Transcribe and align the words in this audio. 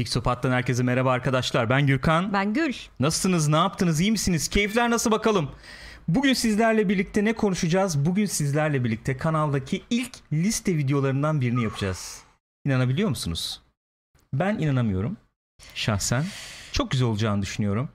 Pixopat'tan 0.00 0.50
herkese 0.50 0.82
merhaba 0.82 1.12
arkadaşlar. 1.12 1.70
Ben 1.70 1.86
Gürkan. 1.86 2.32
Ben 2.32 2.54
Gül. 2.54 2.74
Nasılsınız? 3.00 3.48
Ne 3.48 3.56
yaptınız? 3.56 4.00
İyi 4.00 4.12
misiniz? 4.12 4.48
Keyifler 4.48 4.90
nasıl 4.90 5.10
bakalım? 5.10 5.50
Bugün 6.08 6.32
sizlerle 6.32 6.88
birlikte 6.88 7.24
ne 7.24 7.32
konuşacağız? 7.32 8.06
Bugün 8.06 8.26
sizlerle 8.26 8.84
birlikte 8.84 9.16
kanaldaki 9.16 9.82
ilk 9.90 10.10
liste 10.32 10.76
videolarından 10.76 11.40
birini 11.40 11.62
yapacağız. 11.62 12.22
İnanabiliyor 12.66 13.08
musunuz? 13.08 13.62
Ben 14.34 14.58
inanamıyorum. 14.58 15.16
Şahsen. 15.74 16.24
Çok 16.72 16.90
güzel 16.90 17.08
olacağını 17.08 17.42
düşünüyorum. 17.42 17.88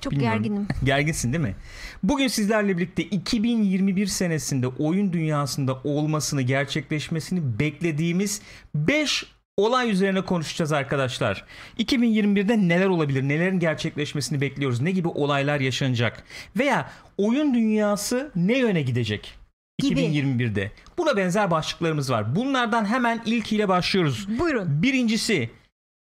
Çok 0.00 0.12
Bilmiyorum. 0.12 0.42
gerginim. 0.42 0.68
Gerginsin 0.84 1.32
değil 1.32 1.44
mi? 1.44 1.56
Bugün 2.02 2.28
sizlerle 2.28 2.76
birlikte 2.76 3.02
2021 3.02 4.06
senesinde 4.06 4.66
oyun 4.66 5.12
dünyasında 5.12 5.74
olmasını, 5.84 6.42
gerçekleşmesini 6.42 7.58
beklediğimiz 7.58 8.42
5 8.74 9.37
olay 9.58 9.90
üzerine 9.90 10.20
konuşacağız 10.22 10.72
arkadaşlar. 10.72 11.44
2021'de 11.78 12.68
neler 12.68 12.86
olabilir? 12.86 13.22
Nelerin 13.22 13.58
gerçekleşmesini 13.58 14.40
bekliyoruz? 14.40 14.80
Ne 14.80 14.90
gibi 14.90 15.08
olaylar 15.08 15.60
yaşanacak? 15.60 16.24
Veya 16.56 16.90
oyun 17.18 17.54
dünyası 17.54 18.30
ne 18.36 18.58
yöne 18.58 18.82
gidecek? 18.82 19.34
Gibi. 19.78 20.00
2021'de. 20.00 20.72
Buna 20.98 21.16
benzer 21.16 21.50
başlıklarımız 21.50 22.10
var. 22.10 22.36
Bunlardan 22.36 22.84
hemen 22.84 23.22
ilkiyle 23.26 23.68
başlıyoruz. 23.68 24.38
Buyurun. 24.38 24.82
Birincisi 24.82 25.50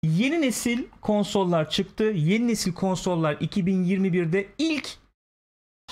yeni 0.04 0.40
nesil 0.40 0.84
konsollar 1.00 1.70
çıktı. 1.70 2.04
Yeni 2.04 2.48
nesil 2.48 2.72
konsollar 2.72 3.34
2021'de 3.34 4.46
ilk 4.58 5.01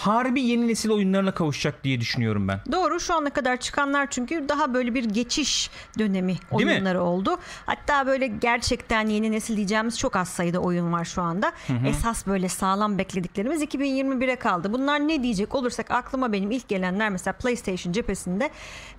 harbi 0.01 0.41
yeni 0.41 0.69
nesil 0.69 0.91
oyunlarına 0.91 1.35
kavuşacak 1.35 1.85
diye 1.85 2.01
düşünüyorum 2.01 2.49
ben. 2.49 2.61
Doğru 2.73 3.01
şu 3.01 3.15
ana 3.15 3.31
kadar 3.31 3.57
çıkanlar 3.57 4.11
çünkü 4.11 4.49
daha 4.49 4.75
böyle 4.75 4.95
bir 4.95 5.05
geçiş 5.05 5.71
dönemi 5.99 6.33
mi? 6.33 6.39
oyunları 6.51 7.03
oldu. 7.03 7.39
Hatta 7.67 8.07
böyle 8.07 8.27
gerçekten 8.27 9.07
yeni 9.07 9.33
nesil 9.33 9.57
diyeceğimiz 9.57 9.99
çok 9.99 10.17
az 10.17 10.29
sayıda 10.29 10.59
oyun 10.59 10.93
var 10.93 11.05
şu 11.05 11.23
anda. 11.23 11.53
Esas 11.87 12.27
böyle 12.27 12.49
sağlam 12.49 12.99
beklediklerimiz 12.99 13.63
2021'e 13.63 14.37
kaldı. 14.37 14.73
Bunlar 14.73 15.09
ne 15.09 15.23
diyecek 15.23 15.55
olursak 15.55 15.91
aklıma 15.91 16.33
benim 16.33 16.51
ilk 16.51 16.69
gelenler 16.69 17.11
mesela 17.11 17.35
PlayStation 17.35 17.93
cephesinde 17.93 18.51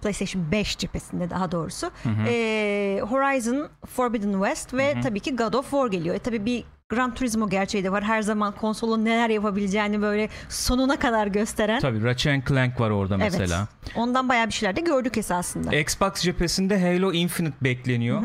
PlayStation 0.01 0.51
5 0.51 0.77
cephesinde 0.77 1.29
daha 1.29 1.51
doğrusu 1.51 1.91
ee, 2.27 3.01
Horizon 3.09 3.69
Forbidden 3.95 4.33
West 4.33 4.73
ve 4.73 4.95
tabii 5.03 5.19
ki 5.19 5.35
God 5.35 5.53
of 5.53 5.71
War 5.71 5.87
geliyor. 5.87 6.15
E, 6.15 6.19
tabii 6.19 6.45
bir 6.45 6.63
Gran 6.91 7.13
Turismo 7.13 7.49
gerçeği 7.49 7.83
de 7.83 7.91
var. 7.91 8.03
Her 8.03 8.21
zaman 8.21 8.55
konsolun 8.55 9.05
neler 9.05 9.29
yapabileceğini 9.29 10.01
böyle 10.01 10.29
sonuna 10.49 10.99
kadar 10.99 11.27
gösteren. 11.27 11.79
Tabii 11.79 12.03
Ratchet 12.03 12.47
Clank 12.47 12.79
var 12.79 12.89
orada 12.89 13.17
mesela. 13.17 13.67
Evet. 13.83 13.95
Ondan 13.97 14.29
bayağı 14.29 14.47
bir 14.47 14.51
şeyler 14.53 14.75
de 14.75 14.81
gördük 14.81 15.17
esasında. 15.17 15.75
Xbox 15.75 16.13
cephesinde 16.13 16.81
Halo 16.81 17.13
Infinite 17.13 17.55
bekleniyor. 17.61 18.21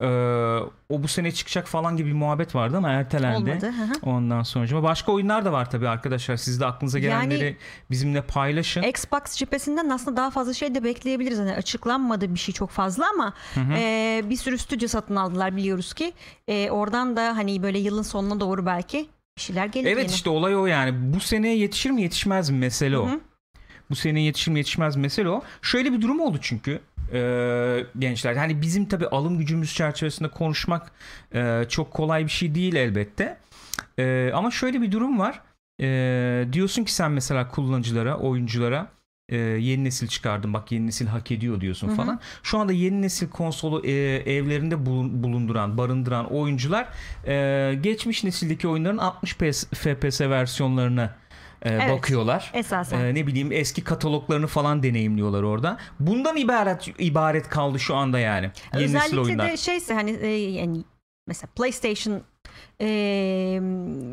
Ee, 0.00 0.06
o 0.88 1.02
bu 1.02 1.08
sene 1.08 1.32
çıkacak 1.32 1.68
falan 1.68 1.96
gibi 1.96 2.08
bir 2.08 2.14
muhabbet 2.14 2.54
vardı 2.54 2.76
ama 2.76 2.90
ertelendi. 2.90 3.50
Olmadı, 3.50 3.66
hı 3.66 3.82
hı. 3.82 4.10
Ondan 4.10 4.42
sonra 4.42 4.82
başka 4.82 5.12
oyunlar 5.12 5.44
da 5.44 5.52
var 5.52 5.70
tabii 5.70 5.88
arkadaşlar. 5.88 6.36
Siz 6.36 6.60
de 6.60 6.66
aklınıza 6.66 6.98
gelenleri 6.98 7.44
Yani- 7.44 7.56
bizimle 7.90 8.22
paylaşın. 8.22 8.82
Xbox 8.82 9.22
cephesinden 9.36 9.88
aslında 9.88 10.16
daha 10.16 10.30
fazla 10.30 10.54
şey 10.54 10.74
de 10.74 10.84
bekleyebiliriz. 10.84 11.38
Hani 11.38 11.52
açıklanmadı 11.54 12.34
bir 12.34 12.38
şey 12.38 12.54
çok 12.54 12.70
fazla 12.70 13.04
ama 13.14 13.32
e, 13.76 14.22
bir 14.24 14.36
sürü 14.36 14.58
stüdyo 14.58 14.88
satın 14.88 15.16
aldılar 15.16 15.56
biliyoruz 15.56 15.94
ki. 15.94 16.12
E, 16.48 16.70
oradan 16.70 17.16
da 17.16 17.36
hani 17.36 17.62
böyle 17.62 17.78
yılın 17.78 18.02
sonuna 18.02 18.40
doğru 18.40 18.66
belki 18.66 19.08
bir 19.36 19.42
şeyler 19.42 19.66
gelir 19.66 19.90
Evet 19.90 20.04
yine. 20.04 20.14
işte 20.14 20.30
olay 20.30 20.56
o 20.56 20.66
yani. 20.66 21.14
Bu 21.14 21.20
seneye 21.20 21.56
yetişir 21.56 21.90
mi 21.90 22.02
yetişmez 22.02 22.50
mi 22.50 22.58
mesele 22.58 22.98
o. 22.98 23.08
Bu 23.90 23.94
seneye 23.94 24.26
yetişir 24.26 24.50
mi 24.52 24.58
yetişmez 24.58 24.96
mi 24.96 25.02
mesele 25.02 25.28
o. 25.28 25.42
Şöyle 25.62 25.92
bir 25.92 26.02
durum 26.02 26.20
oldu 26.20 26.38
çünkü 26.40 26.80
e, 27.12 27.86
gençler. 27.98 28.36
Hani 28.36 28.62
bizim 28.62 28.84
tabii 28.88 29.06
alım 29.06 29.38
gücümüz 29.38 29.74
çerçevesinde 29.74 30.28
konuşmak 30.28 30.92
e, 31.34 31.64
çok 31.68 31.90
kolay 31.90 32.24
bir 32.24 32.30
şey 32.30 32.54
değil 32.54 32.74
elbette. 32.74 33.36
E, 33.98 34.30
ama 34.34 34.50
şöyle 34.50 34.82
bir 34.82 34.92
durum 34.92 35.18
var. 35.18 35.40
E, 35.80 36.44
diyorsun 36.52 36.84
ki 36.84 36.94
sen 36.94 37.10
mesela 37.12 37.48
kullanıcılara, 37.48 38.16
oyunculara 38.16 38.88
e, 39.28 39.36
yeni 39.36 39.84
nesil 39.84 40.06
çıkardım 40.08 40.54
bak 40.54 40.72
yeni 40.72 40.86
nesil 40.86 41.06
hak 41.06 41.32
ediyor 41.32 41.60
diyorsun 41.60 41.88
falan. 41.96 42.20
Şu 42.42 42.58
anda 42.58 42.72
yeni 42.72 43.02
nesil 43.02 43.28
konsolu 43.28 43.86
e, 43.86 43.92
evlerinde 44.16 44.74
bulun- 44.86 45.22
bulunduran, 45.22 45.78
barındıran 45.78 46.32
oyuncular 46.32 46.88
e, 47.26 47.74
geçmiş 47.80 48.24
nesildeki 48.24 48.68
oyunların 48.68 48.98
60 48.98 49.36
PS, 49.36 49.64
FPS 49.66 50.20
versiyonlarına 50.20 51.14
e, 51.62 51.70
Evet. 51.70 51.90
bakıyorlar. 51.90 52.50
Esasen. 52.54 53.00
E, 53.04 53.14
ne 53.14 53.26
bileyim 53.26 53.52
eski 53.52 53.84
kataloglarını 53.84 54.46
falan 54.46 54.82
deneyimliyorlar 54.82 55.42
orada. 55.42 55.76
Bundan 56.00 56.36
ibaret 56.36 56.88
ibaret 56.98 57.48
kaldı 57.48 57.80
şu 57.80 57.96
anda 57.96 58.18
yani. 58.18 58.50
Yeni 58.74 58.84
Özellikle 58.84 59.20
oyunlar. 59.20 59.50
de 59.50 59.56
şeyse 59.56 59.94
hani 59.94 60.10
e, 60.10 60.26
yani 60.50 60.84
mesela 61.26 61.50
PlayStation 61.56 62.22
e, 62.80 63.60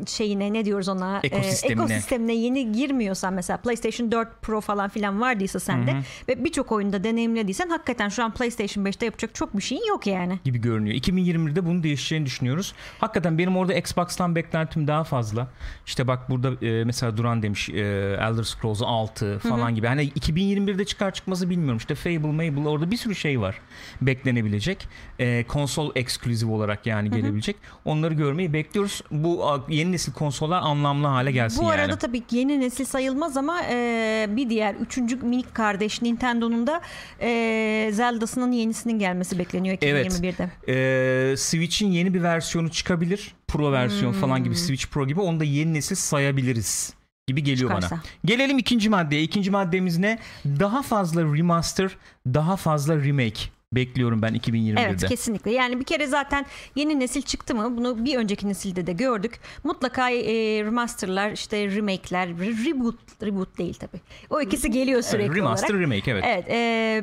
şeyine 0.06 0.52
ne 0.52 0.64
diyoruz 0.64 0.88
ona 0.88 1.20
Ekosistemine. 1.22 1.82
E, 1.82 1.84
ekosistemine 1.84 2.34
yeni 2.34 2.72
girmiyorsan 2.72 3.34
mesela 3.34 3.56
PlayStation 3.56 4.12
4 4.12 4.42
Pro 4.42 4.60
falan 4.60 4.88
filan 4.88 5.20
vardıysa 5.20 5.60
sende 5.60 5.96
ve 6.28 6.44
birçok 6.44 6.72
oyunda 6.72 7.04
deneyimlediysen 7.04 7.68
hakikaten 7.68 8.08
şu 8.08 8.24
an 8.24 8.34
PlayStation 8.34 8.84
5'te 8.84 9.06
yapacak 9.06 9.34
çok 9.34 9.56
bir 9.56 9.62
şeyin 9.62 9.88
yok 9.88 10.06
yani. 10.06 10.38
gibi 10.44 10.58
görünüyor. 10.58 10.96
2020'de 10.96 11.66
bunun 11.66 11.82
değişeceğini 11.82 12.26
düşünüyoruz. 12.26 12.74
Hakikaten 12.98 13.38
benim 13.38 13.56
orada 13.56 13.74
Xbox'tan 13.74 14.34
beklentim 14.34 14.86
daha 14.86 15.04
fazla. 15.04 15.48
İşte 15.86 16.08
bak 16.08 16.30
burada 16.30 16.66
e, 16.66 16.84
mesela 16.84 17.16
Duran 17.16 17.42
demiş 17.42 17.68
e, 17.68 17.78
Elder 18.20 18.42
Scrolls 18.42 18.82
6 18.82 19.38
falan 19.38 19.74
gibi. 19.74 19.86
Hani 19.86 20.08
2021'de 20.08 20.84
çıkar 20.84 21.14
çıkması 21.14 21.50
bilmiyorum. 21.50 21.78
İşte 21.78 21.94
Fable, 21.94 22.50
Mable 22.50 22.68
orada 22.68 22.90
bir 22.90 22.96
sürü 22.96 23.14
şey 23.14 23.40
var 23.40 23.60
beklenebilecek. 24.02 24.88
E, 25.18 25.44
konsol 25.48 25.92
eksklusif 25.94 26.48
olarak 26.48 26.86
yani 26.86 27.10
gelebilecek. 27.10 27.56
Onları 27.84 28.14
görmeyi 28.28 28.52
bekliyoruz. 28.52 29.02
Bu 29.10 29.44
yeni 29.68 29.92
nesil 29.92 30.12
konsollar 30.12 30.62
anlamlı 30.62 31.06
hale 31.06 31.32
gelsin 31.32 31.64
Bu 31.64 31.70
yani. 31.70 31.80
arada 31.80 31.96
tabii 31.96 32.20
ki 32.20 32.36
yeni 32.36 32.60
nesil 32.60 32.84
sayılmaz 32.84 33.36
ama 33.36 33.62
e, 33.70 34.26
bir 34.30 34.50
diğer 34.50 34.74
üçüncü 34.74 35.16
minik 35.16 35.54
kardeş 35.54 36.02
Nintendo'nun 36.02 36.66
da 36.66 36.80
e, 37.20 37.90
Zelda'sının 37.92 38.52
yenisinin 38.52 38.98
gelmesi 38.98 39.38
bekleniyor 39.38 39.78
Evet. 39.82 40.12
2021'de. 40.12 40.50
Ee, 40.68 41.36
Switch'in 41.36 41.90
yeni 41.90 42.14
bir 42.14 42.22
versiyonu 42.22 42.68
çıkabilir. 42.70 43.34
Pro 43.48 43.72
versiyon 43.72 44.12
falan 44.12 44.36
Hmm. 44.36 44.44
gibi 44.44 44.56
Switch 44.56 44.86
Pro 44.86 45.06
gibi 45.06 45.20
onu 45.20 45.40
da 45.40 45.44
yeni 45.44 45.74
nesil 45.74 45.96
sayabiliriz 45.96 46.94
gibi 47.26 47.42
geliyor 47.42 47.70
Çıkarsa. 47.70 47.90
bana. 47.90 48.02
Gelelim 48.24 48.58
ikinci 48.58 48.88
maddeye. 48.90 49.22
İkinci 49.22 49.50
maddemiz 49.50 49.98
ne? 49.98 50.18
Daha 50.46 50.82
fazla 50.82 51.22
remaster, 51.22 51.90
daha 52.26 52.56
fazla 52.56 52.96
remake 52.96 53.40
bekliyorum 53.78 54.22
ben 54.22 54.34
2021'de. 54.34 54.80
Evet 54.80 55.04
kesinlikle. 55.08 55.50
Yani 55.52 55.80
bir 55.80 55.84
kere 55.84 56.06
zaten 56.06 56.46
yeni 56.74 57.00
nesil 57.00 57.22
çıktı 57.22 57.54
mı 57.54 57.76
bunu 57.76 58.04
bir 58.04 58.16
önceki 58.16 58.48
nesilde 58.48 58.86
de 58.86 58.92
gördük. 58.92 59.40
Mutlaka 59.64 60.10
e, 60.10 60.64
remasterlar, 60.64 61.30
işte 61.32 61.66
remake'ler, 61.76 62.28
re- 62.28 62.66
reboot 62.70 62.96
reboot 63.22 63.58
değil 63.58 63.74
tabii. 63.74 64.00
O 64.30 64.40
ikisi 64.40 64.70
geliyor 64.70 64.94
Evet, 64.98 65.04
sürekli 65.10 65.34
remaster, 65.36 65.70
olarak. 65.70 65.82
remake 65.82 66.10
evet. 66.10 66.24
Evet. 66.26 66.44
e, 66.50 67.02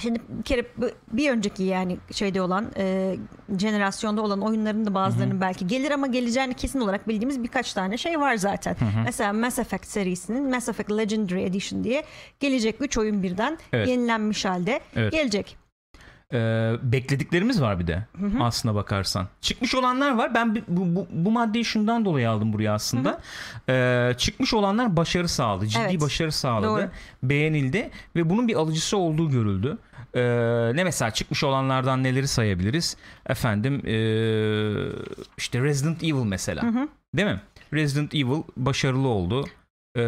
Şimdi 0.00 0.20
bir 0.28 0.42
kere 0.42 0.64
bir 1.12 1.30
önceki 1.30 1.62
yani 1.62 1.98
şeyde 2.12 2.42
olan 2.42 2.66
e, 2.76 3.16
jenerasyonda 3.58 4.22
olan 4.22 4.40
oyunların 4.40 4.86
da 4.86 4.94
bazılarının 4.94 5.40
belki 5.40 5.66
gelir 5.66 5.90
ama 5.90 6.06
geleceğini 6.06 6.54
kesin 6.54 6.80
olarak 6.80 7.08
bildiğimiz 7.08 7.42
birkaç 7.42 7.72
tane 7.72 7.98
şey 7.98 8.20
var 8.20 8.34
zaten. 8.36 8.76
Mesela 9.04 9.32
Mass 9.32 9.58
Effect 9.58 9.86
serisinin 9.86 10.50
Mass 10.50 10.68
Effect 10.68 10.90
Legendary 10.90 11.44
Edition 11.44 11.84
diye 11.84 12.04
gelecek 12.40 12.76
3 12.80 12.98
oyun 12.98 13.22
birden 13.22 13.58
Evet. 13.72 13.88
yenilenmiş 13.88 14.44
halde 14.44 14.80
Evet. 14.96 15.12
gelecek. 15.12 15.61
Ee, 16.32 16.72
beklediklerimiz 16.82 17.62
var 17.62 17.80
bir 17.80 17.86
de 17.86 18.06
aslına 18.40 18.74
bakarsan. 18.74 19.28
Çıkmış 19.40 19.74
olanlar 19.74 20.14
var. 20.14 20.34
Ben 20.34 20.54
bu, 20.54 20.60
bu, 20.68 21.06
bu 21.10 21.30
maddeyi 21.30 21.64
şundan 21.64 22.04
dolayı 22.04 22.30
aldım 22.30 22.52
buraya 22.52 22.74
aslında. 22.74 23.20
Ee, 23.68 24.14
çıkmış 24.18 24.54
olanlar 24.54 24.96
başarı 24.96 25.28
sağladı. 25.28 25.66
Ciddi 25.66 25.82
Evet. 25.82 26.00
başarı 26.00 26.32
sağladı. 26.32 26.66
Doğru. 26.66 26.90
Beğenildi 27.22 27.90
ve 28.16 28.30
bunun 28.30 28.48
bir 28.48 28.54
alıcısı 28.54 28.96
olduğu 28.96 29.30
görüldü. 29.30 29.78
Ee, 30.14 30.22
ne 30.74 30.84
mesela 30.84 31.10
çıkmış 31.10 31.44
olanlardan 31.44 32.02
neleri 32.04 32.28
sayabiliriz? 32.28 32.96
Efendim 33.26 33.82
ee, 33.86 33.92
işte 35.38 35.60
Resident 35.60 36.04
Evil 36.04 36.24
mesela. 36.24 36.62
Değil 37.16 37.28
mi? 37.28 37.40
Resident 37.72 38.14
Evil 38.14 38.42
başarılı 38.56 39.08
oldu. 39.08 39.44
Ee, 39.96 40.02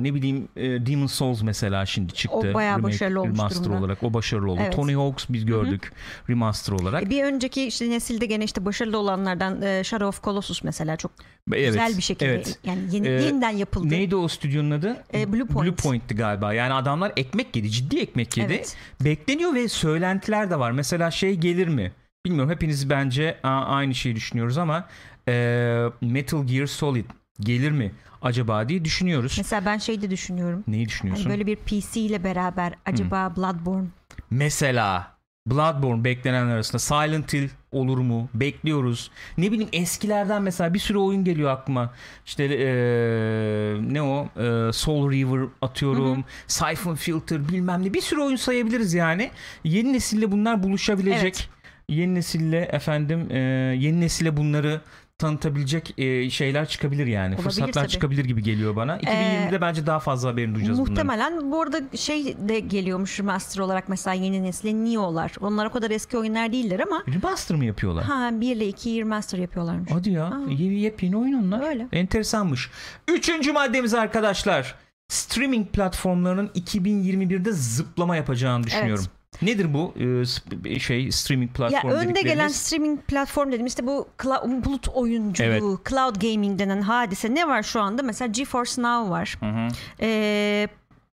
ne 0.00 0.14
bileyim 0.14 0.48
e, 0.56 0.86
Demon 0.86 1.06
Souls 1.06 1.42
mesela 1.42 1.86
şimdi 1.86 2.12
çıktı. 2.12 2.36
O 2.50 2.54
bayağı 2.54 2.82
başarılı 2.82 3.20
olmuş 3.20 3.38
remaster 3.38 3.64
durumda. 3.64 3.78
olarak 3.80 4.02
o 4.02 4.14
başarılı 4.14 4.50
oldu. 4.50 4.60
Evet. 4.62 4.72
Tony 4.76 4.94
Hawk's 4.94 5.24
biz 5.28 5.46
gördük 5.46 5.92
remaster 6.30 6.72
olarak. 6.72 7.02
E, 7.02 7.10
Bir 7.10 7.24
önceki 7.24 7.66
işte 7.66 7.90
nesilde 7.90 8.26
gene 8.26 8.44
işte 8.44 8.64
başarılı 8.64 8.98
olanlardan 8.98 9.62
e, 9.62 9.84
Shadow 9.84 10.06
of 10.06 10.22
Colossus 10.24 10.62
mesela 10.64 10.96
çok 10.96 11.12
Evet, 11.52 11.66
güzel 11.66 11.96
bir 11.96 12.02
şekilde 12.02 12.30
evet. 12.34 12.58
yani 12.64 12.80
yeni, 12.90 13.08
Ee, 13.08 13.10
yeniden 13.10 13.50
yapıldı. 13.50 13.90
Neydi 13.90 14.16
o 14.16 14.28
stüdyonun 14.28 14.70
adı? 14.70 15.04
E, 15.14 15.32
Blue 15.32 15.46
Point. 15.46 15.66
Blue 15.68 15.74
Point'ti 15.76 16.14
galiba. 16.14 16.54
Yani 16.54 16.72
adamlar 16.74 17.12
ekmek 17.16 17.56
yedi. 17.56 17.70
Ciddi 17.70 17.98
ekmek 17.98 18.36
yedi. 18.36 18.52
Evet. 18.52 18.76
Bekleniyor 19.04 19.54
ve 19.54 19.68
söylentiler 19.68 20.50
de 20.50 20.58
var. 20.58 20.70
Mesela 20.70 21.10
şey 21.10 21.34
gelir 21.34 21.68
mi? 21.68 21.92
Bilmiyorum 22.26 22.50
hepiniz 22.50 22.90
bence 22.90 23.38
aynı 23.42 23.94
şeyi 23.94 24.16
düşünüyoruz 24.16 24.58
ama 24.58 24.88
e, 25.28 25.84
Metal 26.00 26.46
Gear 26.46 26.66
Solid 26.66 27.04
gelir 27.40 27.70
mi 27.70 27.92
acaba 28.22 28.68
diye 28.68 28.84
düşünüyoruz. 28.84 29.34
Mesela 29.38 29.66
ben 29.66 29.78
şey 29.78 30.02
de 30.02 30.10
düşünüyorum. 30.10 30.64
Neyi 30.66 30.80
Hani 30.80 30.88
düşünüyorsun? 30.88 31.30
böyle 31.30 31.46
bir 31.46 31.56
PC 31.56 32.00
ile 32.00 32.24
beraber 32.24 32.72
acaba 32.86 33.32
Bloodborne 33.36 33.86
Mesela 34.30 35.12
Bloodborne 35.46 36.04
beklenenler 36.04 36.54
arasında. 36.54 36.78
Silent 36.78 37.32
Hill 37.32 37.48
olur 37.72 37.98
mu? 37.98 38.28
Bekliyoruz. 38.34 39.10
Ne 39.38 39.52
bileyim 39.52 39.70
eskilerden 39.72 40.42
mesela 40.42 40.74
bir 40.74 40.78
sürü 40.78 40.98
oyun 40.98 41.24
geliyor 41.24 41.50
aklıma. 41.50 41.92
İşte 42.26 42.44
eee, 42.46 43.92
ne 43.92 44.02
o? 44.02 44.28
Eee, 44.38 44.72
Soul 44.72 45.10
River 45.10 45.48
atıyorum. 45.62 46.24
Siphon 46.46 46.94
Filter 46.94 47.48
bilmem 47.48 47.84
ne. 47.84 47.94
Bir 47.94 48.00
sürü 48.00 48.20
oyun 48.20 48.36
sayabiliriz 48.36 48.94
yani. 48.94 49.30
Yeni 49.64 49.92
nesille 49.92 50.32
bunlar 50.32 50.62
buluşabilecek. 50.62 51.22
Evet. 51.22 51.48
Yeni 51.88 52.14
nesille 52.14 52.60
efendim 52.60 53.26
eee, 53.30 53.36
yeni 53.78 54.00
nesile 54.00 54.36
bunları 54.36 54.80
tanıtabilecek 55.22 55.94
eee, 55.96 56.30
şeyler 56.30 56.68
çıkabilir 56.68 57.06
yani. 57.06 57.28
Olabilir 57.34 57.42
Fırsatlar 57.42 57.72
tabii. 57.72 57.84
Ee, 57.86 57.88
çıkabilir 57.88 58.24
gibi 58.24 58.42
geliyor 58.42 58.76
bana. 58.76 58.98
2020'de 58.98 59.60
bence 59.60 59.86
daha 59.86 60.00
fazla 60.00 60.28
haberini 60.30 60.54
duyacağız 60.54 60.78
bunların. 60.78 61.06
Muhtemelen 61.06 61.50
bu 61.52 61.62
arada 61.62 61.80
şey 61.96 62.36
de 62.48 62.60
geliyormuş 62.60 63.20
remaster 63.20 63.60
olarak 63.60 63.88
mesela 63.88 64.14
yeni 64.14 64.42
nesile 64.42 64.74
Neo'lar. 64.74 65.32
Onlar 65.40 65.66
o 65.66 65.70
kadar 65.70 65.90
eski 65.90 66.18
oyunlar 66.18 66.52
değiller 66.52 66.80
ama 66.80 67.02
Remaster 67.14 67.56
mı 67.56 67.64
yapıyorlar? 67.64 68.04
ha 68.04 68.30
1 68.32 68.56
ile 68.56 68.70
2'yi 68.70 69.00
remaster 69.00 69.38
yapıyorlarmış. 69.38 69.90
Hadi 69.92 70.10
ya. 70.10 70.40
Yeni 70.48 70.80
yepyeni 70.80 71.16
oyun 71.16 71.32
onlar. 71.42 71.68
Öyle. 71.68 71.88
Enteresanmış. 71.92 72.70
Üçüncü 73.08 73.52
maddemiz 73.52 73.94
arkadaşlar. 73.94 74.74
Streaming 75.08 75.68
platformlarının 75.72 76.46
2021'de 76.48 77.52
zıplama 77.52 78.16
yapacağını 78.16 78.64
düşünüyorum. 78.64 79.04
Nedir 79.42 79.74
bu 79.74 79.92
e, 79.96 80.02
sp- 80.02 80.80
şey 80.80 81.12
streaming 81.12 81.50
Ya 81.50 81.54
platform 81.70 81.92
önde 81.92 82.22
gelen 82.22 82.48
streaming 82.48 83.00
platform 83.00 83.52
dedim 83.52 83.66
işte 83.66 83.86
bu 83.86 84.08
cloud, 84.22 84.64
bulut 84.64 84.88
oyunculuğu, 84.88 85.46
Evet. 85.48 85.62
cloud 85.88 86.16
gaming 86.22 86.58
denen 86.58 86.80
hadise 86.82 87.34
ne 87.34 87.48
var 87.48 87.62
şu 87.62 87.80
anda? 87.80 88.02
Mesela 88.02 88.28
GeForce 88.32 88.82
Now 88.82 89.10
var. 89.10 89.36
Hı 89.40 89.46
hı, 89.46 89.68
Ee, 90.00 90.68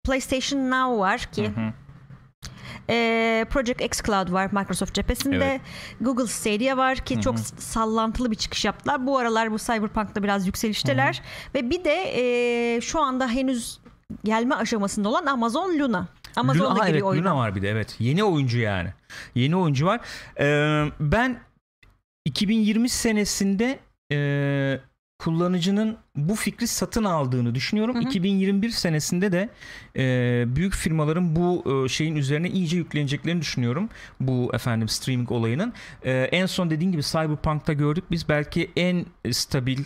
PlayStation 0.04 0.70
Now 0.72 0.98
var 1.00 1.20
ki. 1.20 1.44
hı 1.48 1.62
hı. 1.62 1.74
Ee, 2.90 3.46
Project 3.50 3.82
X 3.82 4.02
Cloud 4.02 4.32
var 4.32 4.50
Microsoft 4.52 4.94
cephesinde. 4.94 5.46
Evet. 5.46 5.62
Google 6.02 6.28
Stadia 6.28 6.78
var 6.78 6.98
ki 6.98 7.22
çok 7.22 7.40
sallantılı 7.40 8.32
bir 8.32 8.36
çıkış 8.36 8.66
yaptılar. 8.66 9.08
Bu 9.08 9.18
aralar 9.18 9.52
bu 9.52 9.58
Cyberpunk'ta 9.58 10.24
biraz 10.24 10.48
yükselişteler. 10.48 11.22
Ve 11.56 11.70
bir 11.70 11.84
de 11.84 12.14
e, 12.76 12.82
şu 12.82 13.00
anda 13.02 13.28
henüz 13.28 13.80
gelme 14.24 14.56
aşamasında 14.56 15.10
olan 15.10 15.26
Amazon 15.26 15.80
Luna. 15.80 16.08
Amazon 16.36 16.66
Luna, 16.66 16.74
giriyor 16.74 16.90
evet, 16.90 17.04
oyuna. 17.04 17.30
Luna 17.30 17.38
var 17.38 17.56
bir 17.56 17.62
de 17.62 17.70
evet. 17.70 17.96
Yeni 18.00 18.24
oyuncu 18.24 18.60
yani. 18.60 18.90
Yeni 19.36 19.56
oyuncu 19.56 19.86
var. 19.86 20.02
Ee, 20.40 20.92
ben 21.00 21.40
2020 22.26 22.90
senesinde 22.90 23.80
e, 24.12 24.80
kullanıcının 25.20 25.98
bu 26.16 26.36
fikri 26.36 26.68
satın 26.68 27.04
aldığını 27.04 27.56
düşünüyorum. 27.56 28.02
2021 28.02 28.70
senesinde 28.70 29.32
de 29.32 29.50
e, 29.98 30.56
büyük 30.56 30.74
firmaların 30.74 31.36
bu 31.36 31.64
e, 31.86 31.90
şeyin 31.90 32.16
üzerine 32.16 32.50
iyice 32.50 32.78
yükleneceklerini 32.78 33.42
düşünüyorum. 33.42 33.90
Bu 34.20 34.52
efendim 34.54 34.90
streaming 34.90 35.32
olayının. 35.32 35.74
E, 36.04 36.12
en 36.14 36.46
son 36.46 36.70
dediğin 36.70 36.92
gibi 36.92 37.04
Cyberpunk'ta 37.04 37.74
gördük 37.74 38.04
biz 38.12 38.30
belki 38.30 38.72
en 38.76 39.06
stabil 39.32 39.80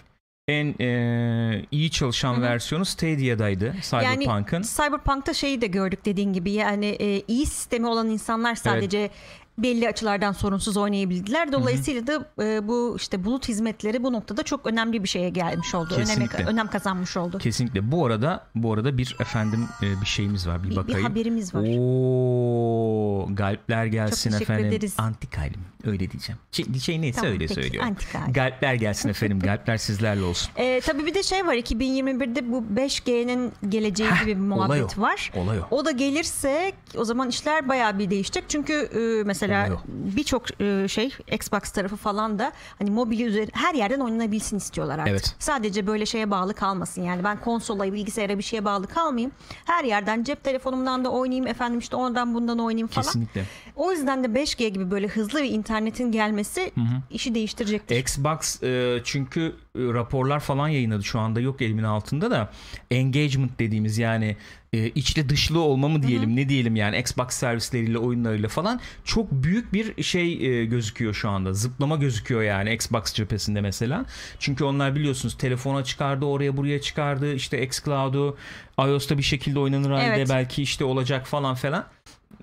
en 0.47 0.75
e, 0.79 1.65
iyi 1.71 1.91
çalışan 1.91 2.41
versiyonu 2.41 2.85
Stadia'daydı 2.85 3.75
Cyberpunk'ın. 3.81 4.61
Cyberpunk'ta 4.61 5.33
şeyi 5.33 5.61
de 5.61 5.67
gördük 5.67 6.05
dediğin 6.05 6.33
gibi. 6.33 6.51
Yani 6.51 6.85
e, 6.85 7.23
iyi 7.27 7.45
sistemi 7.45 7.87
olan 7.87 8.09
insanlar 8.09 8.55
sadece 8.55 9.09
belli 9.57 9.87
açılardan 9.89 10.31
sorunsuz 10.31 10.77
oynayabildiler. 10.77 11.51
Dolayısıyla 11.51 12.07
da 12.07 12.25
e, 12.43 12.67
bu 12.67 12.93
işte 12.97 13.23
bulut 13.23 13.47
hizmetleri 13.47 14.03
bu 14.03 14.13
noktada 14.13 14.43
çok 14.43 14.65
önemli 14.65 15.03
bir 15.03 15.07
şeye 15.07 15.29
gelmiş 15.29 15.75
oldu. 15.75 15.93
Öneme, 15.93 16.05
Kesinlikle. 16.05 16.45
önem 16.45 16.67
kazanmış 16.67 17.17
oldu. 17.17 17.37
Kesinlikle. 17.37 17.91
Bu 17.91 18.05
arada 18.05 18.45
bu 18.55 18.73
arada 18.73 18.97
bir 18.97 19.15
efendim 19.19 19.65
e, 19.83 20.01
bir 20.01 20.05
şeyimiz 20.05 20.47
var. 20.47 20.59
Bir, 20.63 20.67
Bir, 20.67 20.71
bir 20.71 20.75
bakayım. 20.75 21.03
haberimiz 21.07 21.55
var. 21.55 21.61
Oo, 21.79 23.27
galpler 23.35 23.85
gelsin 23.85 24.31
teşekkür 24.31 24.53
efendim. 24.53 24.65
ederiz. 24.73 24.93
Antik 24.97 25.37
halim. 25.37 25.59
Öyle 25.85 26.11
diyeceğim. 26.11 26.39
Şey, 26.51 26.65
şey 26.79 27.01
neyse 27.01 27.15
Tamam, 27.15 27.31
öyle 27.33 27.47
peki. 27.47 27.53
söylüyorum. 27.53 27.89
Antik 27.89 28.15
halim. 28.15 28.33
Galpler 28.33 28.73
gelsin 28.73 29.09
efendim. 29.09 29.39
Galpler 29.43 29.77
sizlerle 29.77 30.23
olsun. 30.23 30.49
E, 30.55 30.81
tabii 30.81 31.05
bir 31.05 31.13
de 31.13 31.23
şey 31.23 31.45
var 31.47 31.53
2021'de 31.53 32.51
bu 32.51 32.63
5G'nin 32.75 33.51
geleceği 33.69 34.09
Heh, 34.11 34.21
gibi 34.21 34.35
bir 34.45 34.51
olay 34.51 34.57
muhabbet 34.79 34.97
o. 34.97 35.01
var. 35.01 35.31
Olay 35.35 35.59
o. 35.59 35.63
O 35.71 35.85
da 35.85 35.91
gelirse 35.91 36.71
o 36.97 37.03
zaman 37.05 37.29
işler 37.29 37.69
bayağı 37.69 37.99
bir 37.99 38.09
değişecek. 38.09 38.43
Çünkü 38.47 38.73
e, 38.73 39.23
mesela 39.23 39.46
O. 39.49 39.81
birçok 39.87 40.61
e, 40.61 40.87
şey 40.87 41.13
Xbox 41.31 41.61
tarafı 41.61 41.95
falan 41.95 42.39
da 42.39 42.51
hani 42.79 42.91
mobil 42.91 43.19
üzeri 43.19 43.47
her 43.53 43.73
yerden 43.73 43.99
oynanabilsin 43.99 44.57
istiyorlar 44.57 44.99
artık. 44.99 45.11
Evet. 45.11 45.35
Sadece 45.39 45.87
böyle 45.87 46.05
şeye 46.05 46.31
bağlı 46.31 46.53
kalmasın. 46.53 47.01
Yani 47.01 47.23
ben 47.23 47.41
konsola, 47.41 47.93
bilgisayara 47.93 48.37
bir 48.37 48.43
şeye 48.43 48.65
bağlı 48.65 48.87
kalmayayım. 48.87 49.31
Her 49.65 49.83
yerden 49.83 50.23
cep 50.23 50.43
telefonumdan 50.43 51.05
da 51.05 51.09
oynayayım 51.09 51.47
efendim 51.47 51.79
işte 51.79 51.95
ondan 51.95 52.33
bundan 52.33 52.59
oynayayım 52.59 52.87
falan. 52.87 53.05
Kesinlikle. 53.05 53.43
O 53.75 53.91
yüzden 53.91 54.23
de 54.23 54.27
5G 54.27 54.67
gibi 54.67 54.91
böyle 54.91 55.07
hızlı 55.07 55.43
bir 55.43 55.49
internetin 55.49 56.11
gelmesi 56.11 56.71
işi 57.11 57.35
değiştirecektir. 57.35 57.95
Xbox 57.95 58.63
e, 58.63 59.01
çünkü 59.03 59.55
raporlar 59.77 60.39
falan 60.39 60.67
yayınladı 60.67 61.03
şu 61.03 61.19
anda 61.19 61.39
yok 61.39 61.61
elimin 61.61 61.83
altında 61.83 62.31
da. 62.31 62.51
Engagement 62.91 63.59
dediğimiz 63.59 63.97
yani 63.97 64.37
e, 64.73 64.87
içli 64.87 65.29
dışlı 65.29 65.59
olma 65.59 65.87
mı 65.87 66.03
diyelim 66.03 66.35
ne 66.35 66.49
diyelim 66.49 66.75
yani 66.75 66.99
Xbox 66.99 67.27
servisleriyle 67.29 67.97
oyunlarıyla 67.97 68.49
falan. 68.49 68.79
Çok 69.03 69.31
büyük 69.31 69.73
bir 69.73 70.03
şey 70.03 70.33
e, 70.33 70.65
gözüküyor 70.65 71.13
şu 71.13 71.29
anda. 71.29 71.53
Zıplama 71.53 71.95
gözüküyor 71.95 72.41
yani 72.41 72.73
Xbox 72.73 73.13
cephesinde 73.13 73.61
mesela. 73.61 74.05
Çünkü 74.39 74.63
onlar 74.63 74.95
biliyorsunuz 74.95 75.37
telefona 75.37 75.83
çıkardı 75.83 76.25
oraya 76.25 76.57
buraya 76.57 76.81
çıkardı. 76.81 77.33
İşte 77.33 77.63
xCloud'u 77.63 78.37
iOS'ta 78.79 79.17
bir 79.17 79.23
şekilde 79.23 79.59
oynanır 79.59 79.91
halde 79.91 80.05
Evet. 80.05 80.29
belki 80.29 80.61
işte 80.63 80.85
olacak 80.85 81.27
falan 81.27 81.55
falan 81.55 81.85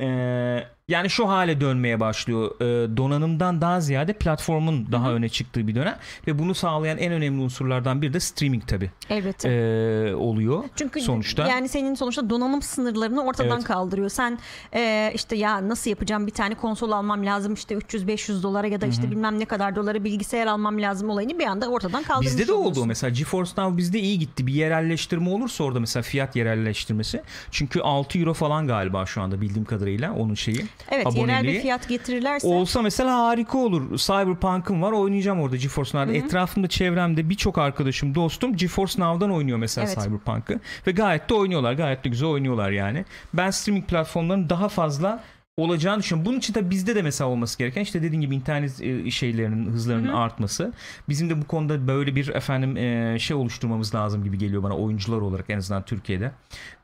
Ee, 0.00 0.66
yani 0.88 1.10
şu 1.10 1.28
hale 1.28 1.60
dönmeye 1.60 2.00
başlıyor. 2.00 2.50
Ee, 2.60 2.96
donanımdan 2.96 3.60
daha 3.60 3.80
ziyade 3.80 4.12
platformun 4.12 4.92
daha 4.92 5.12
öne 5.12 5.28
çıktığı 5.28 5.66
bir 5.68 5.74
dönem 5.74 5.96
ve 6.26 6.38
bunu 6.38 6.54
sağlayan 6.54 6.98
en 6.98 7.12
önemli 7.12 7.42
unsurlardan 7.42 8.02
biri 8.02 8.12
de 8.12 8.20
streaming 8.20 8.66
tabi 8.66 8.90
Elbette. 9.10 10.14
oluyor. 10.16 10.64
Çünkü 10.76 11.00
sonuçta 11.00 11.48
yani 11.48 11.68
senin 11.68 11.94
sonuçta 11.94 12.30
donanım 12.30 12.62
sınırlarını 12.62 13.24
ortadan 13.24 13.50
Evet. 13.56 13.64
kaldırıyor. 13.64 14.08
Sen 14.08 14.38
e, 14.74 15.12
işte 15.14 15.36
ya 15.36 15.68
nasıl 15.68 15.90
yapacağım 15.90 16.26
bir 16.26 16.32
tane 16.32 16.54
konsol 16.54 16.90
almam 16.90 17.26
lazım 17.26 17.54
işte 17.54 17.74
300-500 17.74 18.42
dolara 18.42 18.66
ya 18.66 18.80
da 18.80 18.86
işte 18.86 19.10
bilmem 19.10 19.38
ne 19.38 19.44
kadar 19.44 19.76
dolara 19.76 20.04
bilgisayar 20.04 20.46
almam 20.46 20.82
lazım 20.82 21.10
olayını 21.10 21.38
bir 21.38 21.46
anda 21.46 21.68
ortadan 21.68 22.02
kaldırmış 22.02 22.26
Bizde 22.32 22.46
de 22.48 22.52
oldu 22.52 22.60
oluyorsun. 22.60 22.88
mesela 22.88 23.10
GeForce 23.10 23.50
Now 23.58 23.76
bizde 23.76 23.98
iyi 24.00 24.18
gitti. 24.18 24.46
Bir 24.46 24.54
yerelleştirme 24.54 25.30
olursa 25.30 25.64
orada 25.64 25.80
mesela 25.80 26.02
fiyat 26.02 26.36
yerelleştirmesi. 26.36 27.22
Çünkü 27.50 27.80
6 27.80 28.18
euro 28.18 28.34
falan 28.34 28.66
galiba 28.66 29.06
şu 29.06 29.22
anda 29.22 29.40
bildiğim 29.40 29.64
kadarıyla 29.64 30.12
onun 30.12 30.34
şeyi. 30.34 30.64
Evet 30.90 31.06
yerel 31.06 31.20
aboneliği. 31.22 31.54
bir 31.54 31.60
fiyat 31.60 31.88
getirirlerse 31.88 32.46
Olsa 32.46 32.82
mesela 32.82 33.18
harika 33.18 33.58
olur. 33.58 33.98
Cyberpunk'ım 33.98 34.82
var 34.82 34.92
oynayacağım 34.92 35.40
orada 35.40 35.56
GeForce 35.56 35.98
Now'da. 35.98 36.16
Etrafımda 36.16 36.68
çevremde 36.68 37.28
birçok 37.30 37.58
arkadaşım 37.58 38.14
dostum 38.14 38.56
GeForce 38.56 39.02
Now'dan 39.02 39.30
oynuyor 39.30 39.58
mesela 39.58 39.86
Evet. 39.86 39.98
Cyberpunk'ı. 40.04 40.60
Ve 40.86 40.90
gayet 40.92 41.28
de 41.30 41.34
oynuyorlar. 41.34 41.72
Gayet 41.72 42.04
de 42.04 42.08
güzel 42.08 42.28
oynuyorlar 42.28 42.70
yani. 42.70 43.04
Ben 43.34 43.50
streaming 43.50 43.86
platformlarının 43.88 44.50
daha 44.50 44.68
fazla 44.68 45.24
olacağını 45.56 45.98
düşünüyorum. 45.98 46.30
Bunun 46.30 46.38
için 46.38 46.54
de 46.54 46.70
bizde 46.70 46.94
de 46.94 47.02
mesela 47.02 47.30
olması 47.30 47.58
gereken 47.58 47.80
işte 47.82 48.02
dediğim 48.02 48.20
gibi 48.20 48.34
internet 48.34 48.82
e, 48.82 49.10
şeylerinin 49.10 49.72
hızlarının 49.72 50.08
artması. 50.12 50.72
Bizim 51.08 51.30
de 51.30 51.42
bu 51.42 51.46
konuda 51.46 51.86
böyle 51.86 52.16
bir 52.16 52.28
efendim 52.28 52.76
e, 52.76 53.18
şey 53.18 53.36
oluşturmamız 53.36 53.94
lazım 53.94 54.24
gibi 54.24 54.38
geliyor 54.38 54.62
bana 54.62 54.76
oyuncular 54.76 55.20
olarak 55.20 55.50
en 55.50 55.58
azından 55.58 55.82
Türkiye'de. 55.84 56.30